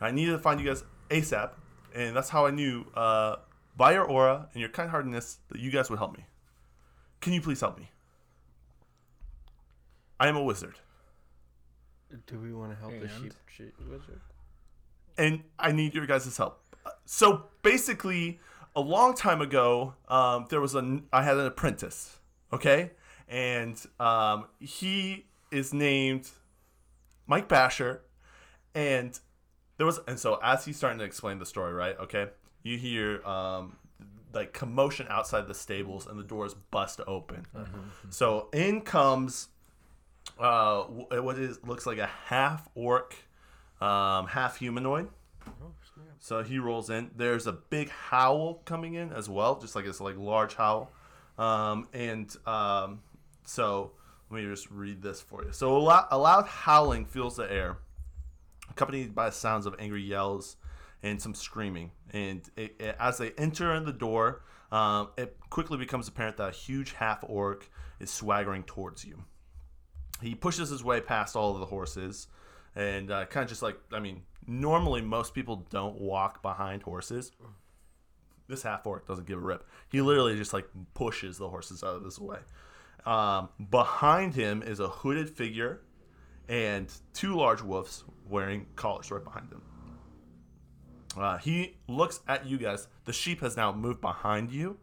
I 0.00 0.10
needed 0.10 0.32
to 0.32 0.38
find 0.38 0.58
you 0.60 0.66
guys 0.66 0.82
ASAP, 1.10 1.50
and 1.94 2.16
that's 2.16 2.30
how 2.30 2.46
I 2.46 2.50
knew 2.50 2.86
uh, 2.94 3.36
by 3.76 3.92
your 3.92 4.04
aura 4.04 4.48
and 4.52 4.60
your 4.60 4.70
kind-heartedness 4.70 5.38
that 5.48 5.60
you 5.60 5.70
guys 5.70 5.90
would 5.90 5.98
help 5.98 6.16
me. 6.16 6.26
Can 7.20 7.32
you 7.32 7.40
please 7.40 7.60
help 7.60 7.78
me? 7.78 7.90
I 10.20 10.28
am 10.28 10.36
a 10.36 10.42
wizard. 10.42 10.76
Do 12.26 12.38
we 12.38 12.52
want 12.52 12.72
to 12.72 12.76
help 12.78 12.92
the 13.00 13.08
sheep, 13.08 13.34
sheep 13.48 13.74
wizard? 13.88 14.20
and 15.16 15.42
I 15.58 15.72
need 15.72 15.94
your 15.94 16.06
guys' 16.06 16.36
help. 16.36 16.62
So 17.04 17.46
basically, 17.62 18.40
a 18.74 18.80
long 18.80 19.14
time 19.14 19.40
ago, 19.40 19.94
um, 20.08 20.46
there 20.50 20.60
was 20.60 20.74
a 20.74 21.00
I 21.12 21.22
had 21.22 21.36
an 21.36 21.46
apprentice, 21.46 22.18
okay, 22.52 22.92
and 23.28 23.80
um, 24.00 24.46
he 24.60 25.26
is 25.50 25.72
named 25.72 26.28
Mike 27.26 27.48
Bashor, 27.48 28.00
and 28.74 29.18
there 29.76 29.86
was 29.86 30.00
and 30.06 30.18
so 30.18 30.38
as 30.42 30.64
he's 30.64 30.76
starting 30.76 30.98
to 30.98 31.04
explain 31.04 31.38
the 31.38 31.46
story, 31.46 31.72
right? 31.72 31.98
Okay, 31.98 32.28
you 32.62 32.78
hear 32.78 33.22
um, 33.26 33.76
like 34.32 34.52
commotion 34.52 35.06
outside 35.10 35.46
the 35.46 35.54
stables, 35.54 36.06
and 36.06 36.18
the 36.18 36.24
doors 36.24 36.54
bust 36.70 37.00
open. 37.06 37.46
So 38.10 38.48
in 38.52 38.80
comes 38.82 39.48
uh, 40.38 40.82
what 40.84 41.38
is 41.38 41.58
looks 41.64 41.86
like 41.86 41.98
a 41.98 42.06
half 42.26 42.68
orc, 42.74 43.14
um, 43.80 44.26
half 44.28 44.56
humanoid. 44.58 45.08
So 46.18 46.42
he 46.44 46.58
rolls 46.58 46.88
in. 46.88 47.10
There's 47.16 47.46
a 47.46 47.52
big 47.52 47.90
howl 47.90 48.62
coming 48.64 48.94
in 48.94 49.12
as 49.12 49.28
well, 49.28 49.58
just 49.58 49.74
like 49.74 49.84
it's 49.86 50.00
like 50.00 50.16
large 50.16 50.54
howl. 50.54 50.90
Um, 51.36 51.88
and 51.92 52.34
um, 52.46 53.00
so 53.44 53.92
let 54.30 54.42
me 54.42 54.48
just 54.48 54.70
read 54.70 55.02
this 55.02 55.20
for 55.20 55.44
you. 55.44 55.52
So 55.52 55.76
a, 55.76 55.78
lo- 55.78 56.06
a 56.10 56.16
loud 56.18 56.46
howling 56.46 57.06
fills 57.06 57.36
the 57.36 57.50
air, 57.50 57.78
accompanied 58.70 59.14
by 59.14 59.30
sounds 59.30 59.66
of 59.66 59.74
angry 59.80 60.02
yells 60.02 60.56
and 61.02 61.20
some 61.20 61.34
screaming. 61.34 61.90
And 62.12 62.42
it, 62.56 62.76
it- 62.78 62.96
as 62.98 63.18
they 63.18 63.30
enter 63.32 63.72
in 63.74 63.84
the 63.84 63.92
door, 63.92 64.42
um, 64.70 65.08
it 65.18 65.36
quickly 65.50 65.76
becomes 65.78 66.08
apparent 66.08 66.36
that 66.38 66.48
a 66.48 66.52
huge 66.52 66.92
half 66.92 67.18
orc 67.22 67.68
is 68.00 68.10
swaggering 68.10 68.62
towards 68.64 69.04
you. 69.04 69.22
He 70.22 70.34
pushes 70.34 70.70
his 70.70 70.82
way 70.84 71.00
past 71.00 71.36
all 71.36 71.52
of 71.54 71.60
the 71.60 71.66
horses 71.66 72.28
and 72.74 73.10
uh, 73.10 73.26
kind 73.26 73.42
of 73.44 73.50
just 73.50 73.60
like 73.60 73.76
i 73.92 74.00
mean 74.00 74.22
normally 74.46 75.02
most 75.02 75.34
people 75.34 75.66
don't 75.70 76.00
walk 76.00 76.40
behind 76.42 76.82
horses. 76.82 77.32
This 78.48 78.62
half 78.62 78.86
orc 78.86 79.06
doesn't 79.06 79.26
give 79.26 79.38
a 79.38 79.40
rip. 79.42 79.66
He 79.90 80.00
literally 80.00 80.36
just 80.36 80.52
like 80.52 80.66
pushes 80.94 81.38
the 81.38 81.48
horses 81.48 81.82
out 81.84 81.96
of 81.96 82.04
his 82.04 82.18
way. 82.18 82.38
Um, 83.04 83.48
behind 83.70 84.34
him 84.34 84.62
is 84.62 84.80
a 84.80 84.88
hooded 84.88 85.28
figure 85.30 85.80
and 86.48 86.90
two 87.14 87.34
large 87.36 87.62
wolves 87.62 88.04
wearing 88.28 88.66
collars 88.76 89.10
right 89.10 89.22
behind 89.24 89.50
him 89.52 89.62
uh, 91.16 91.38
he 91.38 91.76
looks 91.88 92.20
at 92.26 92.46
you 92.46 92.58
guys 92.58 92.88
the 93.04 93.12
sheep 93.12 93.40
has 93.40 93.56
now 93.56 93.72
moved 93.72 94.00
behind 94.00 94.50
you 94.50 94.78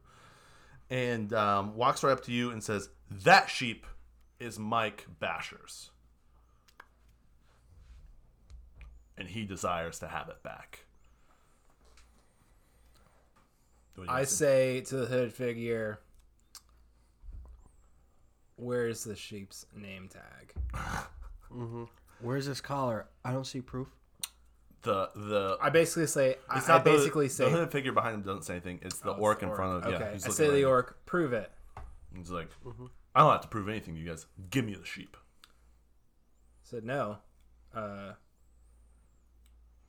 and 0.89 1.33
um, 1.33 1.75
walks 1.75 2.03
right 2.03 2.11
up 2.11 2.23
to 2.23 2.31
you 2.31 2.51
and 2.51 2.63
says 2.63 2.89
that 3.09 3.49
sheep 3.49 3.85
is 4.39 4.57
Mike 4.59 5.05
Bashor's. 5.19 5.91
And 9.17 9.27
he 9.27 9.43
desires 9.43 9.99
to 9.99 10.07
have 10.07 10.29
it 10.29 10.41
back. 10.43 10.85
What 13.95 14.05
do 14.07 14.11
you 14.11 14.17
I 14.17 14.19
think? 14.21 14.29
say 14.29 14.81
to 14.81 14.95
the 14.95 15.05
hooded 15.07 15.33
figure, 15.33 15.99
"Where's 18.55 19.03
the 19.03 19.15
sheep's 19.17 19.65
name 19.75 20.07
tag?" 20.09 20.53
Where's 22.21 22.45
this 22.45 22.61
collar? 22.61 23.07
I 23.25 23.33
don't 23.33 23.45
see 23.45 23.59
proof. 23.61 23.89
The 24.83 25.09
the 25.15 25.57
I 25.61 25.69
basically 25.69 26.07
say, 26.07 26.35
I, 26.49 26.57
it's 26.57 26.69
I 26.69 26.73
not 26.75 26.83
the- 26.83 26.91
basically 26.91 27.27
the, 27.27 27.33
say, 27.33 27.49
hooded 27.49 27.71
figure 27.71 27.91
behind 27.91 28.15
him 28.15 28.21
doesn't 28.23 28.43
say 28.43 28.53
anything. 28.53 28.79
It's 28.81 28.99
the 28.99 29.11
Oh, 29.13 29.19
orc 29.19 29.39
the 29.41 29.49
in 29.49 29.55
front 29.55 29.77
of 29.77 29.83
orc. 29.85 29.91
yeah. 29.99 30.05
Okay, 30.05 30.13
he's 30.13 30.25
I 30.25 30.29
say 30.29 30.49
the 30.49 30.59
at 30.61 30.65
orc. 30.65 31.05
Prove 31.05 31.33
it. 31.33 31.51
He's 32.15 32.31
like, 32.31 32.49
I 33.15 33.19
don't 33.21 33.31
have 33.31 33.41
to 33.41 33.47
prove 33.47 33.69
anything. 33.69 33.95
to 33.95 33.99
You 34.01 34.07
guys, 34.09 34.25
give 34.49 34.65
me 34.65 34.73
the 34.75 34.85
sheep. 34.85 35.15
Said 36.63 36.83
no. 36.83 37.17
Uh, 37.75 38.13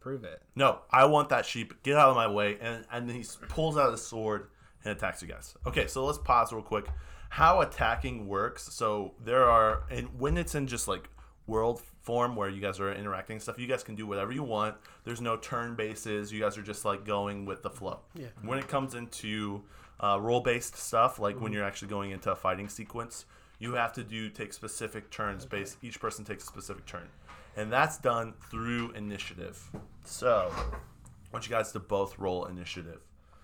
prove 0.00 0.24
it. 0.24 0.42
No, 0.54 0.80
I 0.90 1.04
want 1.06 1.28
that 1.30 1.46
sheep. 1.46 1.82
Get 1.82 1.96
out 1.96 2.10
of 2.10 2.16
my 2.16 2.26
way. 2.28 2.58
And 2.60 2.84
and 2.90 3.08
then 3.08 3.16
he 3.16 3.24
pulls 3.48 3.76
out 3.76 3.90
his 3.92 4.02
sword 4.02 4.48
and 4.84 4.92
attacks 4.96 5.22
you 5.22 5.28
guys. 5.28 5.54
Okay, 5.66 5.86
so 5.86 6.04
let's 6.04 6.18
pause 6.18 6.52
real 6.52 6.62
quick. 6.62 6.86
How 7.28 7.60
attacking 7.60 8.26
works. 8.26 8.64
So 8.72 9.14
there 9.24 9.44
are, 9.44 9.84
and 9.90 10.18
when 10.18 10.36
it's 10.36 10.54
in 10.54 10.66
just 10.66 10.88
like 10.88 11.08
world 11.46 11.82
form 12.02 12.36
where 12.36 12.48
you 12.48 12.60
guys 12.60 12.78
are 12.80 12.92
interacting 12.92 13.40
stuff, 13.40 13.58
you 13.58 13.66
guys 13.66 13.82
can 13.82 13.94
do 13.94 14.06
whatever 14.06 14.32
you 14.32 14.42
want. 14.42 14.76
There's 15.04 15.20
no 15.20 15.36
turn 15.36 15.74
bases. 15.74 16.32
You 16.32 16.40
guys 16.40 16.56
are 16.56 16.62
just 16.62 16.84
like 16.84 17.04
going 17.04 17.44
with 17.44 17.62
the 17.62 17.70
flow. 17.70 18.00
Yeah. 18.14 18.28
When 18.42 18.58
it 18.58 18.68
comes 18.68 18.94
into 18.94 19.62
uh, 20.00 20.18
role 20.20 20.40
based 20.40 20.76
stuff, 20.76 21.18
like 21.18 21.40
when 21.40 21.52
you're 21.52 21.64
actually 21.64 21.88
going 21.88 22.10
into 22.12 22.30
a 22.30 22.36
fighting 22.36 22.68
sequence, 22.68 23.24
you 23.58 23.74
have 23.74 23.92
to 23.94 24.04
do 24.04 24.30
take 24.30 24.52
specific 24.52 25.10
turns 25.10 25.44
based. 25.44 25.76
Each 25.82 26.00
person 26.00 26.24
takes 26.24 26.44
a 26.44 26.46
specific 26.46 26.86
turn, 26.86 27.08
and 27.56 27.70
that's 27.70 27.98
done 27.98 28.32
through 28.50 28.92
initiative. 28.92 29.70
So, 30.04 30.50
I 30.52 31.32
want 31.32 31.46
you 31.46 31.50
guys 31.50 31.70
to 31.72 31.80
both 31.80 32.18
roll 32.18 32.46
initiative. 32.46 33.00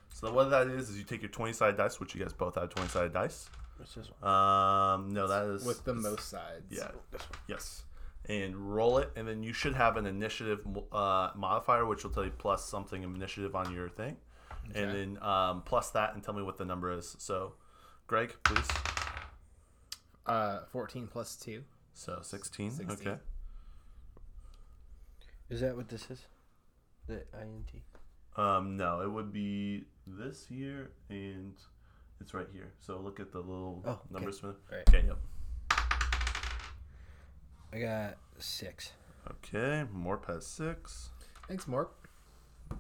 So 0.09 0.33
what 0.33 0.49
that 0.49 0.69
is 0.69 0.89
is 0.89 0.97
you 0.97 1.05
take 1.05 1.21
your 1.21 1.31
twenty 1.31 1.53
sided 1.53 1.77
dice, 1.77 2.01
which 2.01 2.15
you 2.15 2.23
guys 2.23 2.33
both 2.33 2.55
have 2.55 2.71
twenty 2.71 2.89
sided 2.89 3.13
dice. 3.13 3.51
What's 3.77 3.95
this 3.95 4.09
one? 4.21 4.33
Um, 4.33 5.13
no, 5.13 5.29
that 5.29 5.45
is 5.47 5.65
With 5.67 5.85
the 5.85 5.93
most 5.93 6.31
sides. 6.31 6.65
yeah, 6.71 6.93
yes, 7.47 7.83
and 8.29 8.57
roll 8.57 8.99
it, 8.99 9.11
and 9.17 9.27
then 9.27 9.43
you 9.43 9.53
should 9.53 9.75
have 9.75 9.97
an 9.97 10.07
initiative 10.07 10.61
uh, 10.93 11.31
modifier, 11.37 11.87
which 11.87 12.03
will 12.05 12.11
tell 12.11 12.25
you 12.25 12.33
plus 12.37 12.69
something 12.69 13.05
of 13.05 13.15
initiative 13.15 13.55
on 13.55 13.73
your 13.73 13.89
thing, 13.89 14.17
and 14.75 14.91
then 14.91 15.19
um, 15.23 15.63
plus 15.63 15.91
that, 15.91 16.15
and 16.15 16.23
tell 16.23 16.35
me 16.35 16.43
what 16.43 16.59
the 16.59 16.65
number 16.65 16.91
is. 16.93 17.15
So, 17.19 17.55
Greg, 18.07 18.35
please. 18.45 18.67
Uh, 20.27 20.61
fourteen 20.73 21.07
plus 21.07 21.37
two. 21.37 21.63
So 21.95 22.19
sixteen. 22.23 22.71
16. 22.71 23.09
Okay. 23.09 23.21
Is 25.49 25.61
that 25.61 25.77
what 25.77 25.89
this 25.89 26.11
is? 26.11 26.27
The 27.07 27.23
INT. 27.41 27.71
Um, 28.37 28.77
no, 28.77 29.01
it 29.03 29.11
would 29.11 29.33
be 29.33 29.85
this 30.07 30.45
here, 30.49 30.91
and 31.09 31.55
it's 32.21 32.35
right 32.35 32.49
here. 32.53 32.73
So 32.81 32.99
look 32.99 33.21
at 33.21 33.31
the 33.31 33.39
little 33.39 33.83
Oh, 33.87 33.91
okay. 33.93 34.01
numbers. 34.11 34.43
Right. 34.43 34.83
Okay. 34.89 35.07
Yep. 35.07 35.19
I 37.77 37.79
got 37.79 38.17
six. 38.39 38.93
Okay. 39.31 39.85
Morp 39.95 40.25
has 40.29 40.47
six. 40.47 41.11
Thanks, 41.47 41.67
Morp. 41.67 41.89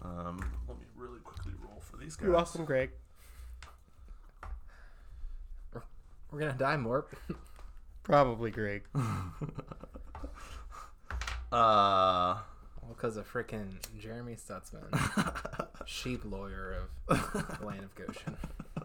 Um, 0.02 0.38
let 0.66 0.78
me 0.78 0.86
really 0.96 1.18
quickly 1.18 1.52
roll 1.60 1.82
for 1.82 1.98
these 1.98 2.16
guys. 2.16 2.28
welcome 2.30 2.64
Greg. 2.64 2.90
We're 6.32 6.40
gonna 6.40 6.54
die, 6.54 6.76
Morp. 6.76 7.04
Probably 8.04 8.50
Greg. 8.50 8.84
Uh, 11.52 12.38
All 12.82 12.88
because 12.88 13.16
of 13.16 13.32
frickin' 13.32 13.76
Jeremy 14.00 14.34
Stutzman, 14.34 14.90
sheep 15.86 16.22
lawyer 16.24 16.88
of 17.08 17.32
the 17.60 17.64
land 17.64 17.84
of 17.84 17.94
Goshen. 17.94 18.36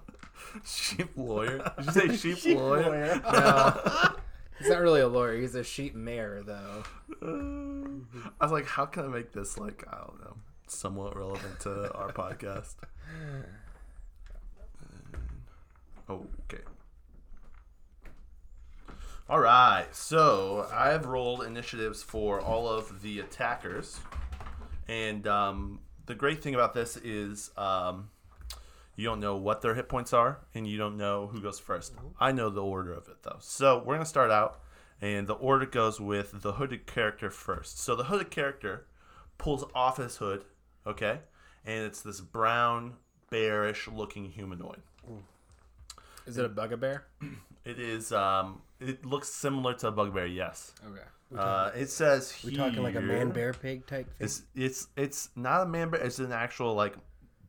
sheep 0.64 1.10
lawyer. 1.16 1.74
Did 1.80 1.86
you 1.88 1.92
say 2.20 2.36
sheep, 2.38 2.58
lawyer? 2.60 3.20
No, 3.24 4.16
he's 4.62 4.70
not 4.70 4.82
really 4.82 5.02
a 5.02 5.08
lawyer. 5.08 5.38
He's 5.40 5.56
a 5.56 5.64
sheep 5.64 5.96
mayor, 5.96 6.42
though. 6.46 6.84
I 8.40 8.44
was 8.44 8.52
like, 8.52 8.66
how 8.66 8.86
can 8.86 9.06
I 9.06 9.08
make 9.08 9.32
this 9.32 9.58
like 9.58 9.84
I 9.92 9.98
don't 9.98 10.20
know, 10.22 10.38
somewhat 10.68 11.18
relevant 11.18 11.60
to 11.62 11.94
our 11.94 12.12
podcast? 12.14 12.76
Okay. 16.10 16.64
All 19.30 19.40
right. 19.40 19.88
So 19.92 20.68
I've 20.74 21.06
rolled 21.06 21.44
initiatives 21.44 22.04
for 22.04 22.42
all 22.42 22.68
of 22.68 23.02
the 23.02 23.20
attackers, 23.20 24.00
and 24.88 25.26
um, 25.28 25.80
the 26.06 26.16
great 26.16 26.44
thing 26.44 26.54
about 26.54 26.74
this 26.74 26.98
is 26.98 27.52
um, 27.58 28.10
you 29.02 29.08
don't 29.08 29.20
know 29.20 29.36
what 29.36 29.64
their 29.64 29.74
hit 29.74 29.90
points 29.90 30.14
are, 30.14 30.42
and 30.54 30.68
you 30.68 30.78
don't 30.78 30.96
know 30.96 31.26
who 31.26 31.42
goes 31.42 31.60
first. 31.60 31.94
I 32.20 32.32
know 32.32 32.52
the 32.52 32.62
order 32.62 32.94
of 32.94 33.08
it 33.08 33.24
though. 33.24 33.38
So 33.40 33.82
we're 33.84 33.96
gonna 33.96 34.06
start 34.06 34.30
out, 34.30 34.62
and 35.02 35.26
the 35.26 35.34
order 35.34 35.66
goes 35.66 36.00
with 36.00 36.44
the 36.44 36.54
hooded 36.54 36.86
character 36.86 37.32
first. 37.32 37.80
So 37.80 37.96
the 37.96 38.04
hooded 38.04 38.30
character 38.30 38.86
pulls 39.40 39.66
off 39.74 39.98
his 39.98 40.18
hood, 40.18 40.46
okay, 40.86 41.22
and 41.66 41.84
it's 41.84 42.04
this 42.04 42.22
brown, 42.22 42.94
bearish 43.32 43.88
looking 43.88 44.26
humanoid. 44.26 44.84
Is 46.28 46.38
it 46.38 46.46
a 46.46 46.50
bugbear? 46.50 47.06
It 47.64 47.80
is. 47.80 48.12
Um, 48.12 48.64
it 48.80 49.06
looks 49.06 49.30
similar 49.30 49.76
to 49.76 49.90
a 49.90 49.92
bugbear. 49.92 50.26
Yes. 50.26 50.74
Okay. 50.84 51.40
Uh, 51.40 51.70
it 51.76 51.92
says 51.92 52.32
human. 52.32 52.60
We 52.60 52.64
talking 52.64 52.84
like 52.84 52.96
a 52.96 53.02
man 53.02 53.30
bear 53.30 53.54
pig 53.54 53.86
type 53.86 54.08
thing? 54.18 54.26
It's 54.26 54.42
it's 54.56 54.88
it's 54.98 55.30
not 55.36 55.62
a 55.62 55.66
man 55.68 55.92
bear. 55.92 56.02
It's 56.02 56.18
an 56.18 56.32
actual 56.32 56.74
like 56.74 56.96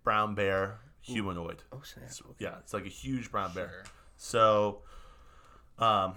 brown 0.05 0.35
bear 0.35 0.81
humanoid. 1.03 1.63
oh 1.73 1.81
snap. 1.85 2.05
It's- 2.07 2.21
Yeah, 2.39 2.59
it's 2.61 2.73
like 2.73 2.87
a 2.87 2.91
huge 2.91 3.31
brown 3.31 3.53
bear. 3.53 3.85
So, 4.17 4.83
um, 5.79 6.15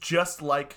just 0.00 0.40
like 0.42 0.76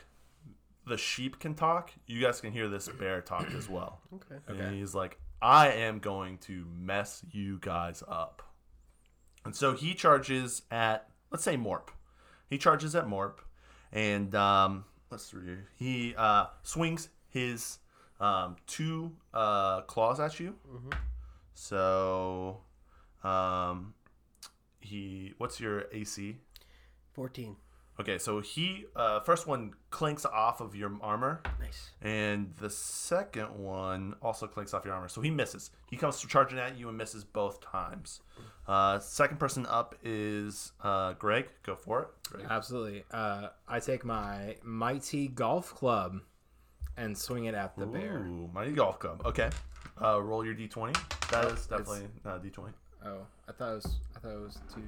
the 0.88 0.98
sheep 0.98 1.39
can 1.39 1.55
talk, 1.55 1.91
you 2.05 2.22
guys 2.22 2.41
can 2.41 2.51
hear 2.51 2.67
this 2.67 2.88
bear 2.88 3.22
talk 3.22 3.48
as 3.55 3.69
well. 3.69 4.01
Okay. 4.13 4.36
And 4.48 4.62
Okay. 4.62 4.77
he's 4.77 4.93
like, 4.95 5.19
I 5.41 5.69
am 5.72 6.00
going 6.00 6.38
to 6.39 6.65
mess 6.79 7.24
you 7.31 7.57
guys 7.62 8.01
up. 8.07 8.41
And 9.43 9.55
so 9.55 9.74
he 9.74 9.93
charges 9.93 10.62
at, 10.72 11.10
let's 11.31 11.43
say 11.43 11.57
Morp. 11.57 11.89
He 12.50 12.57
charges 12.57 12.95
at 12.95 13.05
Morp. 13.07 13.39
And 13.91 14.34
um, 14.36 14.86
let's 15.12 15.25
see. 15.29 15.38
He 15.75 16.15
uh, 16.17 16.48
swings 16.63 17.10
his 17.29 17.79
um, 18.19 18.55
two 18.67 19.12
uh, 19.34 19.81
claws 19.81 20.19
at 20.19 20.39
you. 20.39 20.55
So, 21.55 22.57
um, 23.24 23.93
he. 24.79 25.33
What's 25.39 25.59
your 25.59 25.85
AC? 25.91 26.35
14. 27.13 27.55
Okay, 27.97 28.17
so 28.17 28.41
he 28.41 28.83
uh, 28.93 29.21
first 29.21 29.47
one 29.47 29.71
clinks 29.89 30.25
off 30.25 30.59
of 30.59 30.75
your 30.75 30.91
armor, 31.01 31.41
Nice. 31.62 31.91
and 32.01 32.53
the 32.59 32.69
second 32.69 33.57
one 33.57 34.15
also 34.21 34.47
clinks 34.47 34.74
off 34.74 34.83
your 34.83 34.93
armor. 34.93 35.07
So 35.07 35.21
he 35.21 35.29
misses. 35.31 35.71
He 35.89 35.95
comes 35.95 36.19
charging 36.19 36.59
at 36.59 36.77
you 36.77 36.89
and 36.89 36.97
misses 36.97 37.24
both 37.24 37.62
times. 37.62 38.19
Uh, 38.67 39.00
second 39.00 39.39
person 39.39 39.65
up 39.67 39.95
is 40.03 40.74
uh, 40.83 41.13
Greg. 41.13 41.47
Go 41.63 41.77
for 41.77 42.01
it. 42.01 42.07
Greg. 42.33 42.47
Absolutely. 42.50 43.05
Uh, 43.12 43.47
I 43.65 43.79
take 43.79 44.03
my 44.03 44.57
mighty 44.62 45.29
golf 45.29 45.74
club 45.74 46.19
and 46.97 47.17
swing 47.17 47.45
it 47.45 47.55
at 47.55 47.77
the 47.77 47.85
bear. 47.85 48.17
Ooh, 48.17 48.50
mighty 48.53 48.74
golf 48.74 49.00
club. 49.00 49.21
Okay, 49.25 49.50
uh, 50.03 50.21
roll 50.21 50.43
your 50.45 50.53
d20. 50.53 50.93
That 51.32 51.46
is 51.51 51.65
definitely 51.65 52.08
not 52.24 52.38
a 52.38 52.39
d20. 52.39 52.74
Oh, 53.05 53.17
I 53.48 53.51
thought 53.51 53.72
it 53.72 53.75
was. 53.75 53.96
I 54.15 54.20
thought 54.20 54.32
it 54.32 54.41
was 54.41 54.60
two. 54.74 54.82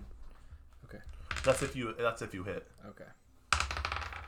Okay. 0.86 1.04
That's 1.44 1.62
if 1.62 1.76
you. 1.76 1.94
That's 1.98 2.22
if 2.22 2.34
you 2.34 2.44
hit, 2.44 2.68
Okay. 2.88 3.06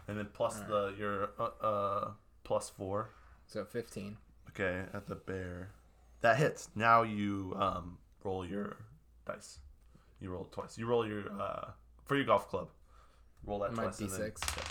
and 0.08 0.18
then 0.18 0.28
plus 0.34 0.60
the 0.62 0.94
your 0.98 1.30
uh, 1.40 1.66
uh 1.66 2.12
plus 2.44 2.70
four. 2.70 3.10
So 3.48 3.66
fifteen. 3.66 4.18
Okay, 4.50 4.84
at 4.94 5.08
the 5.08 5.16
bear. 5.16 5.70
That 6.22 6.38
hits. 6.38 6.70
Now 6.76 7.04
you 7.04 7.56
um, 7.58 7.98
roll 8.24 8.46
your 8.46 8.78
dice. 9.26 9.60
You 10.20 10.32
roll 10.32 10.44
it 10.44 10.52
twice. 10.52 10.78
You 10.78 10.86
roll 10.86 11.08
your 11.08 11.24
uh, 11.40 11.70
for 12.06 12.16
your 12.16 12.26
golf 12.26 12.50
club. 12.50 12.70
Roll 13.46 13.60
that 13.60 13.74
My 13.74 13.84
twice. 13.84 13.98
then- 13.98 14.10
d6. 14.10 14.66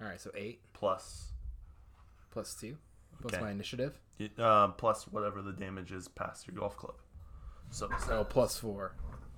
All 0.00 0.08
right. 0.08 0.20
So 0.20 0.30
eight 0.34 0.60
plus 0.72 1.32
plus 2.30 2.54
two 2.54 2.76
plus 3.20 3.34
Okay. 3.34 3.42
my 3.42 3.50
initiative. 3.50 3.98
um, 4.38 4.74
plus 4.74 5.04
whatever 5.08 5.42
the 5.42 5.52
damage 5.52 5.90
is 5.92 6.06
past 6.08 6.46
your 6.46 6.56
golf 6.56 6.76
club. 6.76 6.94
So 7.70 7.88
Oh, 8.10 8.24
plus 8.24 8.56
four. 8.58 8.94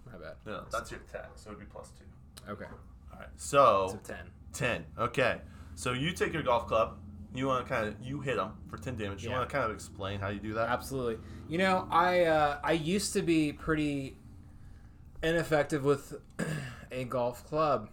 My 0.07 0.19
bad. 0.19 0.35
no, 0.45 0.65
that's 0.71 0.91
your 0.91 1.01
attack. 1.01 1.31
So 1.37 1.51
it'd 1.51 1.61
be 1.61 1.67
plus 1.67 1.91
two. 1.93 2.05
Okay. 2.51 2.67
All 3.13 3.19
right. 3.19 3.29
So 3.37 3.89
So 3.93 3.99
ten. 4.05 4.31
10. 4.53 4.85
Okay. 4.99 5.41
So 5.75 5.93
you 5.93 6.13
take 6.13 6.33
your 6.33 6.43
golf 6.43 6.67
club. 6.67 6.99
You 7.35 7.47
want 7.47 7.67
to 7.67 7.73
kind 7.75 7.89
of 7.89 7.97
you 8.01 8.21
hit 8.21 8.37
them 8.37 8.53
for 8.69 8.77
10 8.77 8.97
damage. 8.97 9.25
You 9.25 9.31
Yeah. 9.31 9.39
want 9.39 9.49
to 9.49 9.53
kind 9.53 9.65
of 9.69 9.75
explain 9.75 10.21
how 10.21 10.29
you 10.29 10.39
do 10.39 10.53
that? 10.55 10.69
Absolutely. 10.69 11.19
You 11.49 11.59
know, 11.59 11.89
I 11.91 12.25
uh, 12.27 12.61
I 12.63 12.73
used 12.73 13.13
to 13.15 13.23
be 13.23 13.53
pretty 13.53 14.17
ineffective 15.23 15.83
with 15.85 16.15
a 16.93 17.05
golf 17.05 17.45
club, 17.47 17.89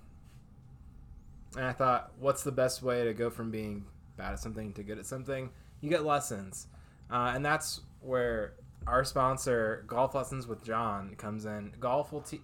and 1.55 1.65
I 1.65 1.73
thought, 1.73 2.11
what's 2.19 2.43
the 2.43 2.51
best 2.51 2.81
way 2.83 3.03
to 3.05 3.13
go 3.13 3.29
from 3.29 3.49
being 3.51 3.85
bad 4.17 4.33
at 4.33 4.39
something 4.39 4.73
to 4.73 4.83
good 4.83 4.99
at 4.99 5.05
something? 5.05 5.49
You 5.81 5.89
get 5.89 6.05
lessons, 6.05 6.67
uh, 7.11 7.33
and 7.35 7.43
that's 7.45 7.81
where 8.01 8.53
our 8.87 9.03
sponsor, 9.03 9.83
Golf 9.87 10.15
Lessons 10.15 10.47
with 10.47 10.63
John, 10.63 11.15
comes 11.15 11.45
in. 11.45 11.73
Golf 11.79 12.11
will 12.11 12.21
teach 12.21 12.41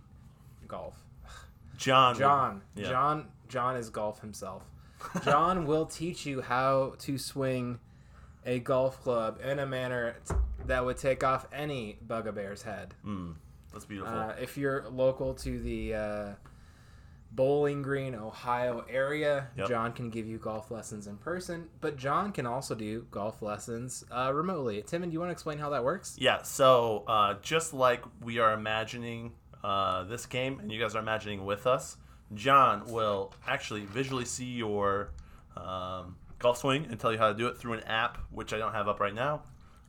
golf. 0.67 0.96
John. 1.77 2.17
John. 2.17 2.62
Yeah. 2.75 2.89
John. 2.89 3.27
John 3.48 3.75
is 3.77 3.89
golf 3.89 4.20
himself. 4.22 4.63
John 5.24 5.65
will 5.65 5.86
teach 5.86 6.25
you 6.25 6.41
how 6.41 6.96
to 7.00 7.17
swing 7.17 7.79
a 8.46 8.60
golf 8.60 9.01
club 9.01 9.39
in 9.44 9.60
a 9.60 9.65
manner 9.65 10.15
t- 10.27 10.36
that 10.65 10.84
would 10.84 10.98
take 10.98 11.24
off 11.24 11.48
any 11.53 11.98
bugbear's 12.06 12.63
head. 12.63 12.94
Mm, 13.06 13.36
that's 13.72 13.86
beautiful. 13.86 14.17
Uh, 14.17 14.34
if 14.41 14.58
you're 14.58 14.86
local 14.89 15.34
to 15.36 15.60
the 15.60 15.94
uh, 15.94 16.29
Bowling 17.31 17.81
Green, 17.81 18.15
Ohio 18.15 18.84
area, 18.89 19.48
Yep. 19.57 19.67
John 19.69 19.93
can 19.93 20.10
give 20.10 20.25
you 20.27 20.38
golf 20.38 20.72
lessons 20.72 21.07
in 21.07 21.17
person, 21.17 21.67
but 21.81 21.98
John 21.98 22.31
can 22.31 22.46
also 22.48 22.74
do 22.74 23.05
golf 23.12 23.41
lessons 23.41 24.03
uh, 24.12 24.31
remotely. 24.34 24.81
Timon, 24.81 25.10
do 25.10 25.13
you 25.13 25.19
want 25.19 25.29
to 25.29 25.34
explain 25.34 25.59
how 25.59 25.70
that 25.70 25.83
works? 25.83 26.16
Yeah, 26.20 26.42
so 26.42 27.03
uh, 27.07 27.35
just 27.42 27.74
like 27.74 28.03
we 28.24 28.40
are 28.40 28.53
imagining 28.53 29.33
uh, 29.63 30.03
this 30.05 30.25
game, 30.25 30.59
and 30.59 30.72
you 30.72 30.79
guys 30.79 30.96
are 30.96 31.00
imagining 31.00 31.46
with 31.46 31.68
us, 31.68 31.98
John 32.33 32.85
will 32.92 33.33
actually 33.48 33.85
visually 33.85 34.25
see 34.25 34.46
your 34.46 35.11
um, 35.55 36.16
golf 36.40 36.57
swing 36.57 36.87
and 36.90 37.00
tell 37.00 37.11
you 37.11 37.18
how 37.18 37.27
to 37.29 37.33
do 37.37 37.48
it 37.48 37.57
through 37.57 37.74
an 37.74 37.83
app, 37.83 38.18
which 38.31 38.53
I 38.53 38.57
don't 38.57 38.74
have 38.74 38.87
up 38.87 39.00
right 39.00 39.13
now. 39.13 39.44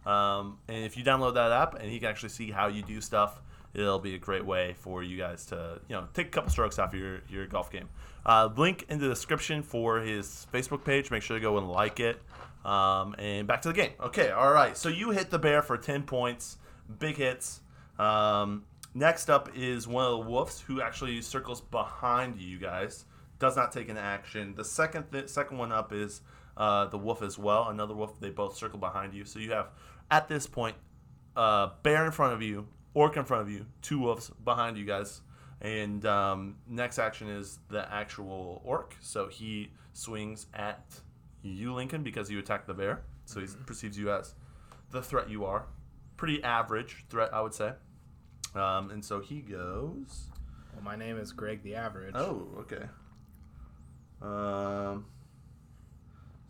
Um, 0.06 0.58
and 0.68 0.84
if 0.84 0.96
you 0.96 1.04
download 1.04 1.34
that 1.34 1.50
app, 1.52 1.74
and 1.74 1.90
he 1.90 1.98
can 1.98 2.08
actually 2.08 2.30
see 2.30 2.50
how 2.50 2.68
you 2.68 2.82
do 2.82 3.00
stuff, 3.00 3.40
it'll 3.74 3.98
be 3.98 4.14
a 4.14 4.18
great 4.18 4.44
way 4.44 4.74
for 4.78 5.02
you 5.02 5.18
guys 5.18 5.46
to, 5.46 5.80
you 5.88 5.94
know, 5.94 6.08
take 6.14 6.28
a 6.28 6.30
couple 6.30 6.50
strokes 6.50 6.78
off 6.78 6.94
your 6.94 7.20
your 7.28 7.46
golf 7.46 7.70
game. 7.70 7.88
Uh, 8.26 8.48
link 8.56 8.84
in 8.88 8.98
the 8.98 9.08
description 9.08 9.62
for 9.62 10.00
his 10.00 10.46
Facebook 10.52 10.84
page. 10.84 11.10
Make 11.10 11.22
sure 11.22 11.36
to 11.38 11.42
go 11.42 11.58
and 11.58 11.68
like 11.70 12.00
it. 12.00 12.20
Um, 12.64 13.14
and 13.18 13.46
back 13.46 13.62
to 13.62 13.68
the 13.68 13.74
game. 13.74 13.92
Okay, 14.00 14.30
all 14.30 14.52
right. 14.52 14.76
So 14.76 14.88
you 14.88 15.10
hit 15.10 15.30
the 15.30 15.38
bear 15.38 15.62
for 15.62 15.76
ten 15.76 16.02
points, 16.02 16.58
big 16.98 17.16
hits. 17.16 17.60
Um, 17.98 18.64
next 18.94 19.30
up 19.30 19.50
is 19.54 19.88
one 19.88 20.04
of 20.04 20.10
the 20.10 20.30
wolves 20.30 20.60
who 20.60 20.82
actually 20.82 21.22
circles 21.22 21.60
behind 21.60 22.38
you 22.38 22.58
guys. 22.58 23.04
Does 23.38 23.56
not 23.56 23.70
take 23.70 23.88
an 23.88 23.96
action. 23.96 24.54
The 24.56 24.64
second 24.64 25.04
th- 25.12 25.28
second 25.28 25.58
one 25.58 25.70
up 25.70 25.92
is 25.92 26.22
uh, 26.56 26.86
the 26.86 26.98
wolf 26.98 27.22
as 27.22 27.38
well. 27.38 27.68
Another 27.68 27.94
wolf. 27.94 28.18
They 28.18 28.30
both 28.30 28.56
circle 28.56 28.80
behind 28.80 29.14
you. 29.14 29.24
So 29.24 29.38
you 29.38 29.52
have 29.52 29.68
at 30.10 30.28
this 30.28 30.46
point 30.46 30.74
uh, 31.36 31.70
bear 31.84 32.04
in 32.04 32.10
front 32.10 32.34
of 32.34 32.42
you, 32.42 32.66
orc 32.98 33.16
in 33.16 33.24
front 33.24 33.42
of 33.42 33.50
you, 33.50 33.66
two 33.82 33.98
wolves 34.00 34.30
behind 34.44 34.76
you 34.76 34.84
guys. 34.84 35.20
And 35.60 36.04
um, 36.06 36.56
next 36.68 36.98
action 36.98 37.28
is 37.28 37.58
the 37.68 37.90
actual 37.92 38.60
orc. 38.64 38.96
So 39.00 39.28
he 39.28 39.70
swings 39.92 40.46
at 40.54 40.84
you, 41.42 41.74
Lincoln, 41.74 42.02
because 42.02 42.30
you 42.30 42.38
attacked 42.38 42.66
the 42.66 42.74
bear. 42.74 43.02
So 43.24 43.40
he 43.40 43.46
perceives 43.66 43.98
you 43.98 44.10
as 44.12 44.34
the 44.90 45.02
threat 45.02 45.28
you 45.30 45.44
are. 45.44 45.66
Pretty 46.16 46.42
average 46.42 47.04
threat, 47.08 47.32
I 47.32 47.40
would 47.40 47.54
say. 47.54 47.72
Um, 48.54 48.90
and 48.90 49.04
so 49.04 49.20
he 49.20 49.40
goes. 49.40 50.30
Well, 50.74 50.82
my 50.84 50.96
name 50.96 51.18
is 51.18 51.32
Greg 51.32 51.62
the 51.62 51.74
Average. 51.74 52.14
Oh, 52.16 52.48
okay. 52.60 52.84
Um. 54.22 55.06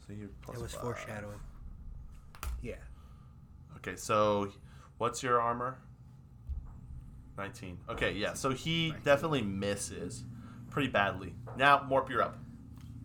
So 0.06 0.12
you 0.14 0.30
plus 0.42 0.56
It 0.58 0.62
was 0.62 0.72
five. 0.72 0.82
foreshadowing. 0.82 1.40
Yeah. 2.62 2.74
Okay, 3.76 3.96
so 3.96 4.50
what's 4.98 5.22
your 5.22 5.40
armor? 5.40 5.78
19. 7.38 7.78
Okay, 7.88 8.12
yeah. 8.12 8.34
So 8.34 8.50
he 8.50 8.92
definitely 9.04 9.42
misses 9.42 10.24
pretty 10.70 10.88
badly. 10.88 11.34
Now, 11.56 11.78
Morp, 11.78 12.10
you're 12.10 12.22
up. 12.22 12.36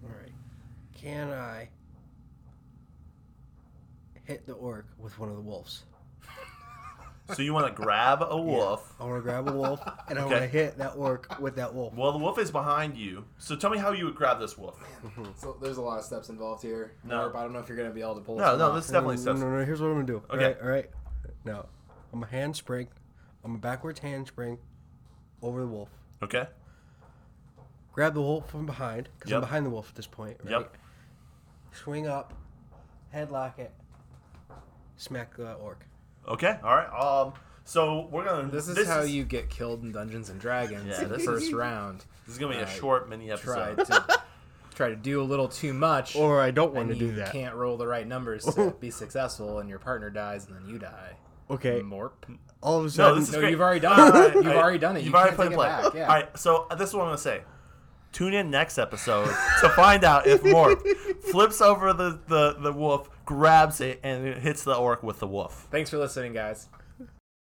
All 0.03 0.09
right. 0.09 0.31
Can 0.93 1.31
I 1.31 1.69
hit 4.25 4.45
the 4.45 4.53
orc 4.53 4.87
with 4.97 5.17
one 5.19 5.29
of 5.29 5.35
the 5.35 5.41
wolves? 5.41 5.83
So 7.33 7.41
you 7.41 7.53
want 7.53 7.67
to 7.67 7.73
grab 7.81 8.21
a 8.21 8.35
wolf. 8.35 8.93
I 8.99 9.05
want 9.05 9.17
to 9.17 9.21
grab 9.21 9.47
a 9.47 9.53
wolf 9.53 9.79
and 10.09 10.19
I 10.19 10.23
Okay. 10.23 10.31
want 10.31 10.41
to 10.43 10.47
hit 10.49 10.77
that 10.79 10.95
orc 10.97 11.39
with 11.39 11.55
that 11.55 11.73
wolf. 11.73 11.93
Well, 11.93 12.11
the 12.11 12.17
wolf 12.17 12.37
is 12.37 12.51
behind 12.51 12.97
you. 12.97 13.23
So 13.37 13.55
tell 13.55 13.69
me 13.69 13.77
how 13.77 13.91
you 13.93 14.03
would 14.05 14.15
grab 14.15 14.39
this 14.39 14.57
wolf. 14.57 14.77
So 15.37 15.55
there's 15.61 15.77
a 15.77 15.81
lot 15.81 15.99
of 15.99 16.05
steps 16.05 16.27
involved 16.27 16.61
here. 16.61 16.91
No. 17.05 17.29
Morp, 17.29 17.35
I 17.35 17.43
don't 17.43 17.53
know 17.53 17.59
if 17.59 17.69
you're 17.69 17.77
gonna 17.77 17.91
be 17.91 18.01
able 18.01 18.15
to 18.15 18.21
pull. 18.21 18.37
No, 18.37 18.51
this 18.51 18.59
no, 18.59 18.67
off. 18.69 18.75
this 18.75 18.87
definitely 18.87 19.15
no, 19.15 19.21
steps. 19.21 19.39
no, 19.39 19.49
no, 19.57 19.63
Here's 19.65 19.79
what 19.79 19.87
I'm 19.87 19.93
gonna 19.93 20.05
do. 20.05 20.21
Okay. 20.31 20.31
All 20.31 20.37
right, 20.49 20.57
all 20.61 20.67
right. 20.67 20.89
Now, 21.45 21.65
I'm 22.11 22.23
a 22.23 22.27
handspring. 22.27 22.87
I'm 23.43 23.55
a 23.55 23.57
backwards 23.57 23.99
handspring 23.99 24.57
over 25.41 25.61
the 25.61 25.67
wolf. 25.67 25.89
Okay. 26.21 26.47
Grab 27.91 28.13
the 28.13 28.21
wolf 28.21 28.49
from 28.49 28.65
behind 28.65 29.09
because 29.17 29.31
Yep. 29.31 29.37
I'm 29.37 29.41
behind 29.41 29.65
the 29.65 29.69
wolf 29.69 29.89
at 29.89 29.95
this 29.95 30.07
point. 30.07 30.37
Right? 30.43 30.51
Yep. 30.51 30.77
Swing 31.73 32.07
up, 32.07 32.33
headlock 33.13 33.59
it, 33.59 33.71
smack 34.95 35.35
the 35.35 35.53
orc. 35.53 35.85
Okay. 36.27 36.57
All 36.63 36.75
right. 36.75 36.89
Um. 36.89 37.33
So 37.65 38.07
we're 38.11 38.25
gonna. 38.25 38.49
This 38.49 38.67
is 38.67 38.87
how 38.87 39.01
you 39.01 39.23
get 39.23 39.49
killed 39.49 39.83
in 39.83 39.91
Dungeons 39.91 40.29
and 40.29 40.39
Dragons 40.39 40.87
Yeah, 40.87 41.03
in 41.03 41.09
the 41.09 41.17
this 41.17 41.25
first 41.27 41.51
round. 41.53 42.05
This 42.25 42.33
is 42.35 42.39
gonna 42.39 42.53
be 42.53 42.59
a 42.59 42.63
uh, 42.63 42.67
short 42.67 43.09
mini 43.09 43.27
Tried 43.35 43.79
episode. 43.79 44.07
to 44.07 44.21
try 44.75 44.89
to 44.89 44.95
do 44.95 45.21
a 45.21 45.23
little 45.23 45.47
too 45.47 45.73
much, 45.73 46.15
Or 46.15 46.41
I 46.41 46.51
don't 46.51 46.69
and 46.69 46.75
want 46.77 46.89
to 46.89 46.95
do 46.95 47.05
you 47.07 47.11
that. 47.15 47.31
can't 47.31 47.55
roll 47.55 47.77
the 47.77 47.87
right 47.87 48.07
numbers 48.07 48.43
to 48.55 48.71
be 48.79 48.89
successful, 48.91 49.59
and 49.59 49.69
your 49.69 49.79
partner 49.79 50.09
dies, 50.09 50.47
and 50.47 50.55
then 50.55 50.67
you 50.67 50.79
die. 50.79 51.13
Okay. 51.53 51.81
Morp. 51.81 52.11
All 52.61 52.77
of 52.77 52.83
a 52.83 52.85
No, 52.85 52.89
sudden, 52.89 53.19
this 53.19 53.27
is 53.29 53.33
No, 53.33 53.39
great. 53.41 53.51
you've 53.51 53.61
already 53.61 53.79
done 53.81 53.99
it. 53.99 54.33
You've 54.35 54.45
all 54.47 54.53
right. 54.53 54.55
already 54.63 54.77
done 54.79 54.95
it. 54.97 54.99
You've 55.03 55.13
You 55.13 55.17
already 55.19 55.35
played 55.35 55.49
take 55.49 55.57
play. 55.57 55.67
it 55.67 55.83
back. 55.83 55.93
Yeah. 55.93 56.01
All 56.07 56.15
right. 56.15 56.37
So 56.37 56.67
uh, 56.71 56.75
this 56.75 56.89
is 56.89 56.95
what 56.95 57.01
I'm 57.01 57.07
gonna 57.07 57.17
say. 57.17 57.41
Tune 58.13 58.33
in 58.35 58.49
next 58.51 58.77
episode 58.77 59.25
to 59.61 59.69
find 59.75 60.03
out 60.03 60.27
if 60.27 60.43
Morp 60.43 60.81
flips 61.31 61.61
over 61.61 61.93
the, 61.93 62.19
the, 62.27 62.53
the 62.59 62.71
wolf, 62.71 63.09
grabs 63.25 63.81
it, 63.81 63.99
and 64.03 64.37
hits 64.37 64.63
the 64.63 64.75
orc 64.75 65.01
with 65.01 65.19
the 65.19 65.25
wolf. 65.27 65.67
Thanks 65.71 65.89
for 65.89 65.97
listening, 65.97 66.31
guys. 66.31 66.67